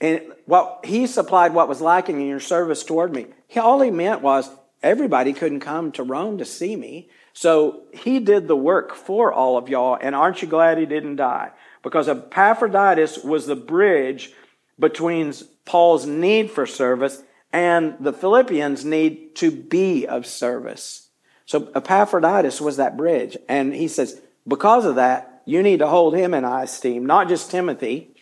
And 0.00 0.22
what 0.46 0.80
he 0.84 1.06
supplied 1.06 1.54
what 1.54 1.68
was 1.68 1.80
lacking 1.80 2.20
in 2.20 2.26
your 2.26 2.40
service 2.40 2.82
toward 2.82 3.14
me. 3.14 3.26
All 3.56 3.80
he 3.80 3.90
meant 3.90 4.20
was 4.20 4.50
everybody 4.82 5.32
couldn't 5.32 5.60
come 5.60 5.92
to 5.92 6.02
Rome 6.02 6.38
to 6.38 6.44
see 6.44 6.74
me. 6.74 7.08
So 7.32 7.84
he 7.92 8.18
did 8.18 8.48
the 8.48 8.56
work 8.56 8.94
for 8.94 9.32
all 9.32 9.56
of 9.56 9.68
y'all. 9.68 9.96
And 10.00 10.14
aren't 10.14 10.42
you 10.42 10.48
glad 10.48 10.78
he 10.78 10.86
didn't 10.86 11.16
die? 11.16 11.52
because 11.82 12.08
Epaphroditus 12.08 13.18
was 13.18 13.46
the 13.46 13.56
bridge 13.56 14.32
between 14.78 15.32
Paul's 15.64 16.06
need 16.06 16.50
for 16.50 16.66
service 16.66 17.22
and 17.52 17.96
the 18.00 18.12
Philippians' 18.12 18.84
need 18.84 19.34
to 19.36 19.50
be 19.50 20.06
of 20.06 20.26
service. 20.26 21.08
So 21.44 21.70
Epaphroditus 21.74 22.60
was 22.60 22.78
that 22.78 22.96
bridge. 22.96 23.36
And 23.48 23.74
he 23.74 23.88
says, 23.88 24.20
because 24.46 24.84
of 24.84 24.94
that, 24.94 25.31
you 25.44 25.62
need 25.62 25.78
to 25.78 25.88
hold 25.88 26.14
him 26.14 26.34
in 26.34 26.44
high 26.44 26.64
esteem, 26.64 27.06
not 27.06 27.28
just 27.28 27.50
Timothy, 27.50 28.14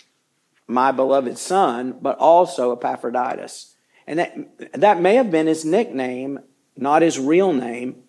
my 0.66 0.92
beloved 0.92 1.36
son, 1.38 1.98
but 2.00 2.18
also 2.18 2.72
Epaphroditus. 2.72 3.74
And 4.06 4.18
that, 4.18 4.72
that 4.74 5.00
may 5.00 5.14
have 5.16 5.30
been 5.30 5.46
his 5.46 5.64
nickname, 5.64 6.40
not 6.76 7.02
his 7.02 7.18
real 7.18 7.52
name, 7.52 8.02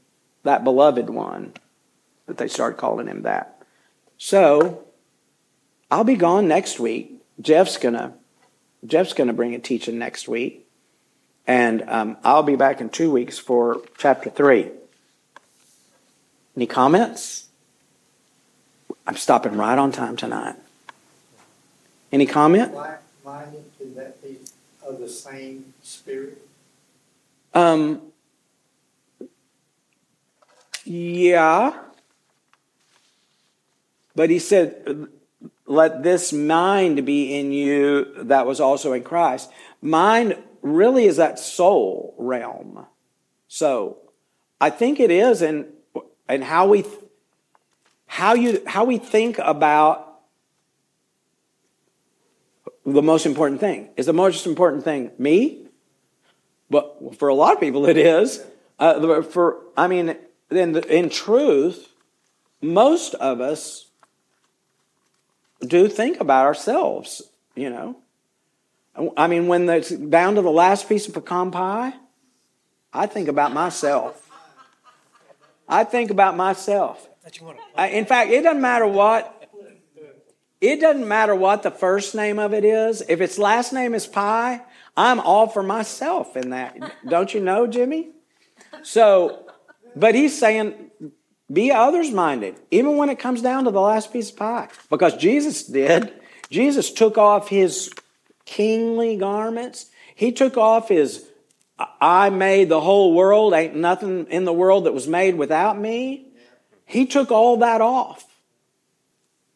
that 0.43 0.63
beloved 0.63 1.09
one, 1.09 1.53
that 2.25 2.37
they 2.37 2.47
started 2.47 2.77
calling 2.77 3.07
him 3.07 3.23
that. 3.23 3.61
So, 4.17 4.85
I'll 5.91 6.05
be 6.05 6.15
gone 6.15 6.47
next 6.47 6.79
week. 6.79 7.21
Jeff's 7.41 7.77
gonna 7.77 8.13
Jeff's 8.85 9.13
gonna 9.13 9.33
bring 9.33 9.53
a 9.53 9.59
teaching 9.59 9.99
next 9.99 10.27
week, 10.27 10.67
and 11.45 11.83
um, 11.87 12.17
I'll 12.23 12.43
be 12.43 12.55
back 12.55 12.79
in 12.79 12.89
two 12.89 13.11
weeks 13.11 13.37
for 13.37 13.81
chapter 13.97 14.29
three. 14.29 14.71
Any 16.55 16.65
comments? 16.65 17.49
I'm 19.07 19.17
stopping 19.17 19.57
right 19.57 19.77
on 19.77 19.91
time 19.91 20.15
tonight. 20.15 20.55
Any 22.11 22.25
comment? 22.25 22.73
Minded 23.23 23.63
to 23.77 23.85
that 23.95 24.21
be 24.21 24.37
of 24.85 24.99
the 24.99 25.09
same 25.09 25.73
spirit? 25.83 26.45
Um. 27.53 28.01
Yeah. 30.83 31.77
But 34.15 34.29
he 34.29 34.39
said 34.39 35.07
let 35.71 36.03
this 36.03 36.33
mind 36.33 37.05
be 37.05 37.39
in 37.39 37.53
you 37.53 38.13
that 38.23 38.45
was 38.45 38.59
also 38.59 38.91
in 38.91 39.03
Christ. 39.03 39.49
Mind 39.81 40.37
really 40.61 41.05
is 41.05 41.15
that 41.17 41.39
soul 41.39 42.13
realm. 42.17 42.85
So 43.47 43.97
I 44.59 44.69
think 44.69 44.99
it 44.99 45.09
is 45.09 45.41
in, 45.41 45.67
in 46.29 46.41
how 46.41 46.67
we, 46.67 46.83
how 48.11 48.33
you, 48.33 48.61
how 48.67 48.83
we 48.83 48.97
think 48.97 49.39
about 49.39 50.19
the 52.85 53.01
most 53.01 53.25
important 53.25 53.61
thing. 53.61 53.87
Is 53.95 54.05
the 54.05 54.11
most 54.11 54.45
important 54.45 54.83
thing 54.83 55.11
me? 55.17 55.65
But 56.69 57.15
for 57.15 57.29
a 57.29 57.33
lot 57.33 57.53
of 57.53 57.61
people 57.61 57.87
it 57.87 57.95
is. 57.95 58.43
Uh, 58.77 59.21
for, 59.21 59.61
I 59.77 59.87
mean, 59.87 60.17
in, 60.49 60.75
in 60.75 61.09
truth, 61.09 61.87
most 62.61 63.13
of 63.13 63.39
us 63.39 63.89
do 65.61 65.87
think 65.87 66.19
about 66.19 66.45
ourselves, 66.45 67.21
you 67.55 67.69
know. 67.69 67.95
I 69.15 69.27
mean, 69.27 69.47
when 69.47 69.69
it's 69.69 69.89
down 69.89 70.35
to 70.35 70.41
the 70.41 70.51
last 70.51 70.89
piece 70.89 71.07
of 71.07 71.13
pecan 71.13 71.49
pie, 71.49 71.93
I 72.91 73.05
think 73.05 73.29
about 73.29 73.53
myself. 73.53 74.29
I 75.69 75.85
think 75.85 76.11
about 76.11 76.35
myself. 76.35 77.07
In 77.77 78.05
fact, 78.05 78.31
it 78.31 78.41
doesn't 78.43 78.61
matter 78.61 78.87
what. 78.87 79.37
It 80.59 80.79
doesn't 80.79 81.07
matter 81.07 81.33
what 81.33 81.63
the 81.63 81.71
first 81.71 82.13
name 82.13 82.37
of 82.37 82.53
it 82.53 82.63
is. 82.63 83.01
If 83.09 83.19
its 83.19 83.39
last 83.39 83.73
name 83.73 83.95
is 83.95 84.05
Pie, 84.05 84.61
I'm 84.95 85.19
all 85.19 85.47
for 85.47 85.63
myself 85.63 86.37
in 86.37 86.51
that. 86.51 86.77
Don't 87.07 87.33
you 87.33 87.39
know, 87.39 87.65
Jimmy? 87.65 88.11
So, 88.83 89.47
but 89.95 90.13
he's 90.13 90.37
saying 90.37 90.91
be 91.51 91.71
others 91.71 92.11
minded, 92.11 92.55
even 92.69 92.97
when 92.97 93.09
it 93.09 93.19
comes 93.19 93.41
down 93.41 93.65
to 93.65 93.71
the 93.71 93.81
last 93.81 94.13
piece 94.13 94.29
of 94.29 94.37
pie. 94.37 94.69
Because 94.89 95.17
Jesus 95.17 95.63
did. 95.63 96.13
Jesus 96.49 96.91
took 96.91 97.17
off 97.17 97.49
his 97.49 97.91
kingly 98.45 99.17
garments. 99.17 99.87
He 100.15 100.31
took 100.31 100.57
off 100.57 100.89
his, 100.89 101.25
I 101.99 102.29
made 102.29 102.69
the 102.69 102.79
whole 102.79 103.13
world, 103.13 103.53
ain't 103.53 103.75
nothing 103.75 104.27
in 104.27 104.45
the 104.45 104.53
world 104.53 104.85
that 104.85 104.93
was 104.93 105.07
made 105.07 105.35
without 105.35 105.77
me. 105.79 106.30
He 106.91 107.05
took 107.05 107.31
all 107.31 107.55
that 107.57 107.79
off. 107.79 108.25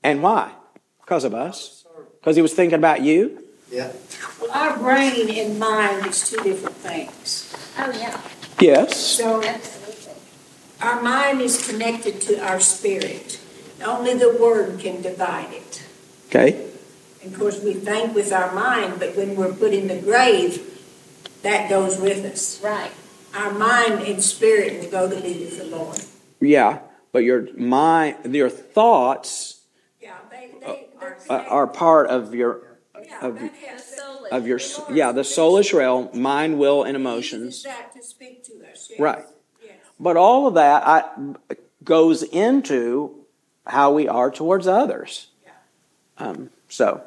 And 0.02 0.24
why? 0.24 0.54
Because 1.02 1.26
of 1.26 1.34
us. 1.34 1.86
Because 2.20 2.38
he 2.38 2.42
was 2.42 2.54
thinking 2.54 2.80
about 2.80 3.02
you. 3.02 3.44
Yeah. 3.70 3.92
Well, 4.40 4.52
our 4.52 4.78
brain 4.78 5.30
and 5.30 5.60
mind 5.60 6.06
is 6.06 6.30
two 6.30 6.42
different 6.42 6.78
things. 6.78 7.54
Oh, 7.78 7.92
yeah. 7.92 8.22
Yes. 8.62 8.98
So 8.98 9.44
our 10.82 11.02
mind 11.02 11.42
is 11.42 11.68
connected 11.68 12.22
to 12.22 12.40
our 12.40 12.62
spirit. 12.62 13.42
Only 13.84 14.14
the 14.14 14.38
Word 14.40 14.80
can 14.80 15.02
divide 15.02 15.52
it. 15.52 15.84
Okay. 16.30 16.70
And 17.22 17.34
of 17.34 17.38
course, 17.38 17.62
we 17.62 17.74
think 17.74 18.16
with 18.16 18.32
our 18.32 18.54
mind, 18.56 19.00
but 19.00 19.18
when 19.18 19.36
we're 19.36 19.54
put 19.54 19.74
in 19.74 19.90
the 19.90 19.98
grave, 19.98 20.62
that 21.42 21.70
goes 21.70 22.00
with 22.00 22.24
us. 22.24 22.62
Right. 22.64 22.92
Our 23.36 23.52
mind 23.52 24.04
and 24.04 24.24
spirit 24.24 24.82
will 24.82 24.90
go 24.90 25.10
to 25.10 25.22
be 25.22 25.34
with 25.40 25.58
the 25.58 25.66
Lord. 25.66 26.00
Yeah, 26.40 26.80
but 27.16 27.24
your 27.24 27.48
mind, 27.56 28.36
your 28.36 28.50
thoughts 28.50 29.62
yeah, 30.02 30.18
they, 30.30 30.52
they, 30.60 30.90
are 31.30 31.66
part 31.66 32.10
of 32.10 32.36
your 32.36 32.78
yeah, 33.02 33.26
of, 33.26 33.40
of 34.34 34.46
your 34.46 34.60
yeah 34.92 35.14
the 35.14 35.22
soulish 35.22 35.74
realm, 35.74 36.10
mind, 36.14 36.60
will, 36.60 36.84
and 36.84 36.98
emotions. 36.98 37.64
to 37.64 38.04
speak 38.04 38.44
to 38.44 38.52
us. 38.70 38.90
Yes. 38.92 39.00
Right. 39.00 39.24
But 39.98 40.18
all 40.18 40.48
of 40.48 40.56
that 40.56 40.86
I, 40.86 41.06
goes 41.86 42.22
into 42.22 43.16
how 43.66 43.94
we 43.94 44.10
are 44.10 44.30
towards 44.30 44.68
others. 44.68 45.28
Um, 46.18 46.50
so, 46.68 47.02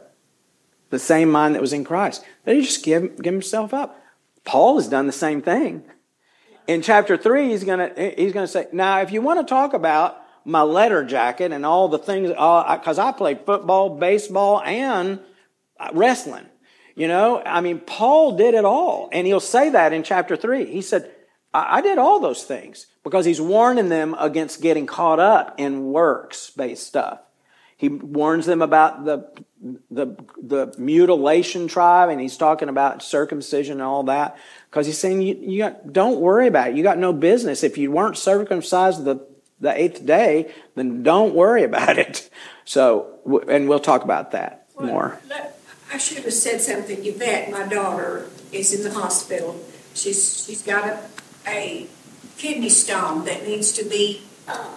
the 0.89 0.99
same 0.99 1.31
mind 1.31 1.55
that 1.55 1.61
was 1.61 1.75
in 1.75 1.85
Christ. 1.85 2.25
That 2.47 2.57
he 2.57 2.63
just 2.63 2.83
give, 2.83 3.21
give 3.21 3.35
himself 3.35 3.75
up. 3.75 4.03
Paul 4.47 4.77
has 4.77 4.89
done 4.89 5.07
the 5.07 5.13
same 5.13 5.43
thing. 5.43 5.85
In 6.69 6.83
chapter 6.83 7.17
3, 7.17 7.49
he's 7.49 7.65
going 7.65 7.79
to 7.79 8.15
he's 8.17 8.33
gonna 8.33 8.47
say, 8.47 8.69
Now, 8.73 9.01
if 9.01 9.11
you 9.11 9.23
want 9.23 9.41
to 9.41 9.51
talk 9.51 9.73
about 9.75 10.23
my 10.45 10.63
letter 10.63 11.05
jacket 11.05 11.51
and 11.51 11.67
all 11.67 11.89
the 11.89 11.99
things, 11.99 12.29
because 12.29 12.99
uh, 12.99 13.07
I 13.07 13.13
played 13.13 13.41
football, 13.45 13.99
baseball, 13.99 14.63
and 14.63 15.19
wrestling. 15.93 16.47
You 16.95 17.07
know, 17.09 17.43
I 17.45 17.61
mean, 17.61 17.81
Paul 17.81 18.37
did 18.37 18.55
it 18.55 18.65
all. 18.65 19.09
And 19.13 19.27
he'll 19.27 19.41
say 19.41 19.71
that 19.71 19.93
in 19.93 20.03
chapter 20.03 20.37
3. 20.37 20.67
He 20.67 20.83
said, 20.83 21.11
I, 21.55 21.81
did 21.81 21.97
all 21.97 22.21
those 22.21 22.45
things 22.45 22.87
because 23.05 23.25
he's 23.25 23.41
warning 23.41 23.89
them 23.89 24.15
against 24.19 24.61
getting 24.61 24.87
caught 24.87 25.19
up 25.19 25.55
in 25.59 25.93
works 25.93 26.51
based 26.51 26.87
stuff. 26.87 27.21
He 27.79 27.89
warns 27.89 28.45
them 28.45 28.61
about 28.61 29.07
the 29.07 29.31
the 29.91 30.15
the 30.43 30.75
mutilation 30.79 31.67
tribe, 31.69 32.11
and 32.11 32.21
he's 32.21 32.37
talking 32.37 32.69
about 32.69 33.03
circumcision 33.03 33.75
and 33.75 33.83
all 33.83 34.03
that 34.05 34.37
because 34.71 34.85
he's 34.87 34.99
saying 34.99 35.23
you, 35.23 35.35
you 35.41 35.59
got, 35.63 35.93
don't 35.93 36.21
worry 36.21 36.47
about 36.49 36.69
it. 36.69 36.77
You 36.77 36.83
got 36.83 36.99
no 36.99 37.13
business 37.15 37.63
if 37.65 37.79
you 37.79 37.91
weren't 37.91 38.19
circumcised 38.19 39.05
the 39.05 39.27
the 39.61 39.73
eighth 39.81 40.05
day, 40.05 40.53
then 40.77 41.03
don't 41.03 41.35
worry 41.35 41.63
about 41.65 41.99
it. 41.99 42.29
So, 42.69 43.19
and 43.49 43.67
we'll 43.67 43.81
talk 43.81 44.05
about 44.05 44.33
that 44.33 44.67
Well, 44.77 44.87
more. 44.89 45.21
let- 45.27 45.59
I 45.91 45.97
should 45.97 46.19
have 46.19 46.35
said 46.35 46.61
something. 46.61 46.99
Yvette, 47.03 47.51
my 47.51 47.67
daughter, 47.67 48.29
is 48.53 48.75
in 48.75 48.83
the 48.85 48.93
hospital. 49.01 49.59
She's, 49.95 50.45
she's 50.45 50.61
got 50.61 50.85
a, 50.87 50.99
a 51.47 51.87
kidney 52.37 52.69
stone 52.69 53.25
that 53.25 53.47
needs 53.47 53.73
to 53.73 53.85
be, 53.87 54.21
uh, 54.47 54.69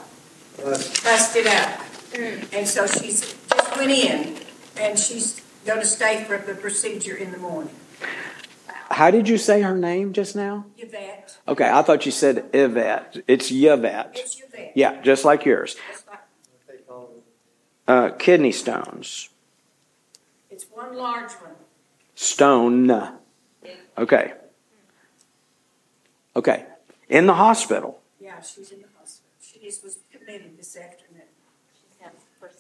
busted 0.58 1.47
out. 1.47 1.81
And 2.14 2.68
so 2.68 2.88
she's, 2.88 3.36
just 3.49 3.78
went 3.78 3.91
in, 3.91 4.38
and 4.78 4.99
she's 4.99 5.41
gonna 5.66 5.86
stay 5.86 6.24
for 6.26 6.38
the 6.38 6.55
procedure 6.55 7.16
in 7.16 7.32
the 7.32 7.38
morning. 7.38 7.74
How 8.89 9.09
did 9.12 9.30
you 9.30 9.38
say 9.38 9.62
her 9.62 9.78
name 9.78 10.12
just 10.12 10.36
now? 10.36 10.66
Yvette, 10.78 11.38
Okay, 11.47 11.70
I 11.70 11.82
thought 11.82 12.05
you 12.05 12.12
said 12.12 12.49
Yvette. 12.53 13.18
It's 13.28 13.49
Yvette. 13.49 14.12
it's 14.16 14.41
Yvette. 14.41 14.74
Yeah, 14.76 15.01
just 15.01 15.24
like 15.24 15.45
yours. 15.45 15.78
It's 15.91 16.03
like- 16.07 16.20
what 16.20 16.68
they 16.68 16.84
call 16.84 17.09
it, 17.16 17.24
Uh, 17.88 18.09
kidney 18.18 18.51
stones. 18.51 19.30
It's 20.49 20.66
one 20.70 20.93
large 20.95 21.32
one. 21.34 21.55
Stone. 22.16 22.91
Okay. 23.97 24.34
Okay. 26.36 26.66
In 27.09 27.26
the 27.28 27.34
hospital. 27.34 28.01
Yeah, 28.20 28.41
she's 28.41 28.72
in 28.72 28.82
the 28.82 28.88
hospital. 28.99 29.30
She 29.41 29.59
just 29.59 29.84
was 29.84 29.99
committed 30.12 30.57
this 30.57 30.76
afternoon. 30.78 31.24
She's 31.74 31.97
having 31.99 32.20
procedure 32.20 32.30
in 32.30 32.39
the 32.39 32.39
morning. 32.39 32.51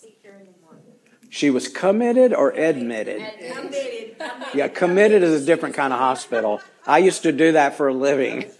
She 1.29 1.49
was 1.49 1.69
committed 1.69 2.33
or 2.33 2.51
admitted? 2.51 3.21
Committed. 3.53 4.15
Yeah, 4.53 4.67
committed 4.67 5.23
is 5.23 5.41
a 5.41 5.45
different 5.45 5.75
kind 5.75 5.93
of 5.93 5.99
hospital. 5.99 6.59
I 6.85 6.97
used 6.97 7.23
to 7.23 7.31
do 7.31 7.53
that 7.53 7.75
for 7.75 7.87
a 7.87 7.93
living. 7.93 8.51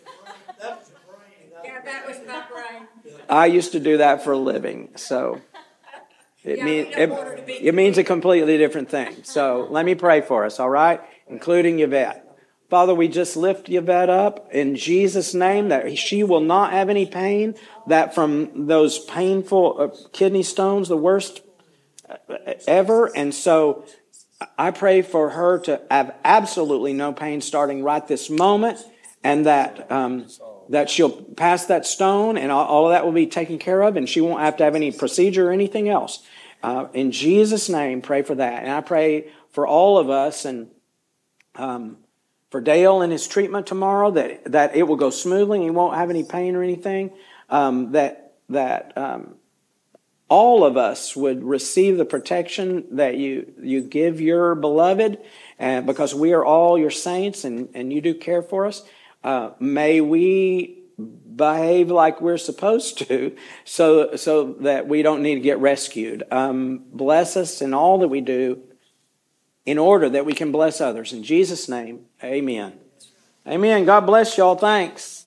Yeah, 1.64 1.82
that 1.84 2.08
was 2.08 2.20
not 2.26 2.50
right. 2.52 2.88
I 3.30 3.48
used 3.48 3.74
to 3.74 3.80
do 3.80 3.98
that 3.98 4.24
for 4.24 4.32
a 4.32 4.38
living. 4.38 4.90
So 4.96 5.42
it 6.44 6.60
Yeah, 6.60 6.66
means 6.66 6.88
we 6.88 6.96
don't 6.96 7.10
want 7.10 7.28
her 7.28 7.36
to 7.36 7.52
it, 7.52 7.62
it 7.62 7.76
means 7.76 7.98
a 7.98 8.04
completely 8.04 8.58
different 8.58 8.90
thing. 8.90 9.24
So 9.24 9.68
let 9.70 9.86
me 9.86 9.96
pray 9.96 10.22
for 10.22 10.46
us, 10.46 10.60
all 10.60 10.70
right? 10.70 11.02
Including 11.28 11.80
Yvette. 11.80 12.26
Father, 12.72 12.96
we 12.96 13.10
just 13.10 13.36
lift 13.36 13.68
Yvette 13.68 14.10
up 14.10 14.50
in 14.54 14.78
Jesus' 14.78 15.34
name 15.34 15.68
that 15.68 15.98
she 15.98 16.24
will 16.24 16.40
not 16.40 16.72
have 16.72 16.88
any 16.88 17.06
pain, 17.06 17.54
that 17.88 18.16
from 18.16 18.66
those 18.68 18.98
painful 18.98 19.76
uh, 19.78 20.10
kidney 20.14 20.42
stones, 20.42 20.88
the 20.88 20.96
worst 20.96 21.42
uh, 22.10 22.16
ever. 22.66 23.12
And 23.14 23.36
so 23.36 23.84
I 24.58 24.72
pray 24.72 25.02
for 25.02 25.32
her 25.32 25.60
to 25.60 25.82
have 25.92 26.16
absolutely 26.24 26.94
no 26.94 27.12
pain 27.12 27.42
starting 27.42 27.84
right 27.84 28.08
this 28.08 28.30
moment 28.30 28.80
and 29.22 29.48
that, 29.48 29.92
um, 29.92 30.28
that 30.70 30.90
she'll 30.90 31.12
pass 31.12 31.66
that 31.66 31.86
stone 31.86 32.38
and 32.38 32.54
all, 32.54 32.86
of 32.86 32.94
that 32.94 33.04
will 33.04 33.12
be 33.12 33.28
taken 33.28 33.60
care 33.60 33.82
of 33.82 33.98
and 33.98 34.08
she 34.08 34.22
won't 34.22 34.40
have 34.40 34.56
to 34.56 34.64
have 34.64 34.76
any 34.76 34.94
procedure 34.94 35.50
or 35.50 35.52
anything 35.52 35.90
else. 35.90 36.24
Uh, 36.64 36.88
in 36.94 37.12
Jesus' 37.12 37.68
name, 37.68 38.02
pray 38.02 38.22
for 38.22 38.36
that. 38.36 38.64
And 38.64 38.72
I 38.72 38.80
pray 38.80 39.30
for 39.50 39.68
all 39.68 39.98
of 39.98 40.10
us 40.10 40.46
and, 40.46 40.70
um, 41.56 41.98
for 42.52 42.62
Dale 42.62 43.02
and 43.02 43.12
his 43.12 43.28
treatment 43.28 43.66
tomorrow, 43.66 44.12
that, 44.12 44.52
that 44.52 44.76
it 44.76 44.84
will 44.84 44.98
go 44.98 45.10
smoothly 45.10 45.58
and 45.58 45.64
he 45.64 45.72
won't 45.72 45.96
have 45.96 46.10
any 46.10 46.24
pain 46.24 46.56
or 46.56 46.62
anything. 46.62 47.12
Um, 47.50 47.94
that, 47.94 48.36
that, 48.50 48.96
um, 48.98 49.36
all 50.28 50.64
of 50.64 50.78
us 50.78 51.14
would 51.14 51.44
receive 51.44 51.98
the 51.98 52.06
protection 52.06 52.96
that 52.96 53.18
you, 53.18 53.54
you 53.62 53.82
give 53.82 54.22
your 54.22 54.56
beloved, 54.56 55.18
and 55.60 55.86
because 55.86 56.16
we 56.16 56.32
are 56.32 56.46
all 56.46 56.78
your 56.78 56.90
saints 56.90 57.44
and, 57.44 57.68
and 57.74 57.92
you 57.92 58.00
do 58.00 58.14
care 58.14 58.42
for 58.42 58.66
us. 58.66 58.82
Uh, 59.26 59.52
may 59.60 60.00
we 60.00 60.84
behave 61.36 61.92
like 61.92 62.22
we're 62.22 62.38
supposed 62.38 62.98
to 63.00 63.36
so, 63.66 64.16
so 64.16 64.54
that 64.62 64.88
we 64.88 65.02
don't 65.02 65.22
need 65.22 65.36
to 65.36 65.42
get 65.42 65.60
rescued. 65.60 66.24
Um, 66.32 66.86
bless 66.94 67.36
us 67.36 67.62
in 67.62 67.74
all 67.74 68.00
that 68.00 68.08
we 68.08 68.22
do 68.22 68.62
in 69.66 69.78
order 69.78 70.10
that 70.10 70.26
we 70.26 70.34
can 70.34 70.52
bless 70.52 70.82
others. 70.82 71.14
In 71.14 71.24
Jesus' 71.24 71.70
name, 71.70 72.06
amen. 72.24 72.74
Amen. 73.48 73.86
God 73.86 74.02
bless 74.02 74.38
y'all. 74.38 74.56
Thanks. 74.56 75.20